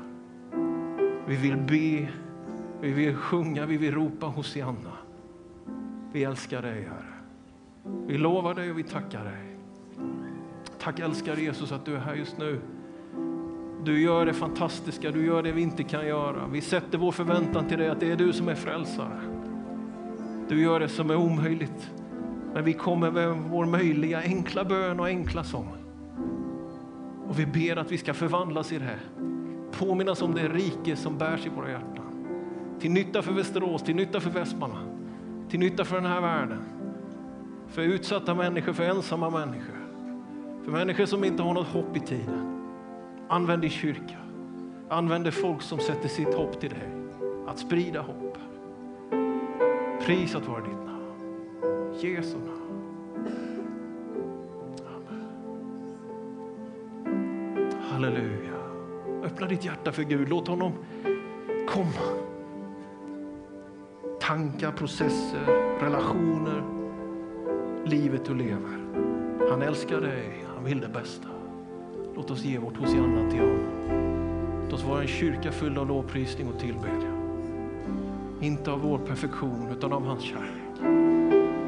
Vi 1.27 1.35
vill 1.35 1.57
be, 1.57 2.07
vi 2.81 2.91
vill 2.91 3.15
sjunga, 3.15 3.65
vi 3.65 3.77
vill 3.77 3.93
ropa 3.93 4.25
Hosianna. 4.25 4.91
Vi 6.11 6.23
älskar 6.23 6.61
dig, 6.61 6.81
Herre. 6.83 7.15
Vi 8.07 8.17
lovar 8.17 8.53
dig 8.53 8.71
och 8.71 8.77
vi 8.77 8.83
tackar 8.83 9.23
dig. 9.23 9.57
Tack 10.79 10.99
älskar 10.99 11.35
Jesus 11.35 11.71
att 11.71 11.85
du 11.85 11.95
är 11.95 11.99
här 11.99 12.15
just 12.15 12.37
nu. 12.37 12.61
Du 13.83 14.01
gör 14.01 14.25
det 14.25 14.33
fantastiska, 14.33 15.11
du 15.11 15.25
gör 15.25 15.43
det 15.43 15.51
vi 15.51 15.61
inte 15.61 15.83
kan 15.83 16.07
göra. 16.07 16.47
Vi 16.47 16.61
sätter 16.61 16.97
vår 16.97 17.11
förväntan 17.11 17.67
till 17.67 17.77
dig 17.77 17.89
att 17.89 17.99
det 17.99 18.11
är 18.11 18.15
du 18.15 18.33
som 18.33 18.47
är 18.47 18.55
frälsare. 18.55 19.19
Du 20.49 20.61
gör 20.61 20.79
det 20.79 20.89
som 20.89 21.09
är 21.09 21.15
omöjligt. 21.15 21.91
Men 22.53 22.63
vi 22.63 22.73
kommer 22.73 23.11
med 23.11 23.37
vår 23.37 23.65
möjliga 23.65 24.21
enkla 24.21 24.65
bön 24.65 24.99
och 24.99 25.05
enkla 25.05 25.43
sång. 25.43 25.67
Och 27.27 27.39
vi 27.39 27.45
ber 27.45 27.77
att 27.77 27.91
vi 27.91 27.97
ska 27.97 28.13
förvandlas 28.13 28.71
i 28.71 28.79
det. 28.79 28.99
Påminnas 29.71 30.21
om 30.21 30.33
det 30.33 30.47
rike 30.47 30.95
som 30.95 31.17
bärs 31.17 31.45
i 31.45 31.49
våra 31.49 31.71
hjärtan. 31.71 32.04
Till 32.79 32.91
nytta 32.91 33.21
för 33.21 33.31
Västerås, 33.31 33.83
till 33.83 33.95
nytta 33.95 34.19
för 34.19 34.29
Västmanland, 34.29 34.89
till 35.49 35.59
nytta 35.59 35.85
för 35.85 35.95
den 35.95 36.05
här 36.05 36.21
världen. 36.21 36.61
För 37.67 37.81
utsatta 37.81 38.35
människor, 38.35 38.73
för 38.73 38.83
ensamma 38.83 39.29
människor. 39.29 39.75
För 40.63 40.71
människor 40.71 41.05
som 41.05 41.23
inte 41.23 41.43
har 41.43 41.53
något 41.53 41.67
hopp 41.67 41.97
i 41.97 41.99
tiden. 41.99 42.61
Använd 43.27 43.61
din 43.61 43.69
kyrka. 43.69 44.17
Använd 44.89 45.23
det 45.23 45.31
folk 45.31 45.61
som 45.61 45.79
sätter 45.79 46.07
sitt 46.07 46.33
hopp 46.33 46.59
till 46.59 46.69
dig. 46.69 46.89
Att 47.47 47.59
sprida 47.59 48.01
hopp. 48.01 48.37
Prisat 50.05 50.47
vare 50.47 50.61
ditt 50.61 50.85
namn. 50.85 51.13
Jesu 51.99 52.37
namn. 52.37 52.81
Amen. 54.95 55.31
Halleluja. 57.91 58.55
Öppna 59.23 59.47
ditt 59.47 59.65
hjärta 59.65 59.91
för 59.91 60.03
Gud. 60.03 60.29
Låt 60.29 60.47
honom 60.47 60.71
komma. 61.67 62.24
Tankar, 64.27 64.71
processer, 64.71 65.45
relationer, 65.79 66.63
livet 67.85 68.25
du 68.25 68.35
lever. 68.35 68.79
Han 69.49 69.61
älskar 69.61 70.01
dig, 70.01 70.45
han 70.55 70.63
vill 70.63 70.79
det 70.79 70.87
bästa. 70.87 71.27
Låt 72.15 72.31
oss 72.31 72.43
ge 72.43 72.57
vårt 72.57 72.77
Hosianna 72.77 73.29
till 73.29 73.39
honom. 73.39 74.61
Låt 74.63 74.73
oss 74.73 74.83
vara 74.83 75.01
en 75.01 75.07
kyrka 75.07 75.51
full 75.51 75.77
av 75.77 75.87
lovprisning 75.87 76.47
och 76.47 76.59
tillbedjan. 76.59 77.21
Inte 78.41 78.71
av 78.71 78.79
vår 78.79 78.97
perfektion, 78.97 79.69
utan 79.77 79.93
av 79.93 80.05
hans 80.05 80.23
kärlek. 80.23 80.81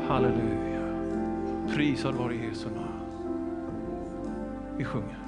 Halleluja. 0.07 0.81
Prisad 1.75 2.15
vare 2.15 2.35
Jesu 2.35 2.69
namn. 2.69 2.87
Vi 4.77 4.83
sjunger. 4.83 5.26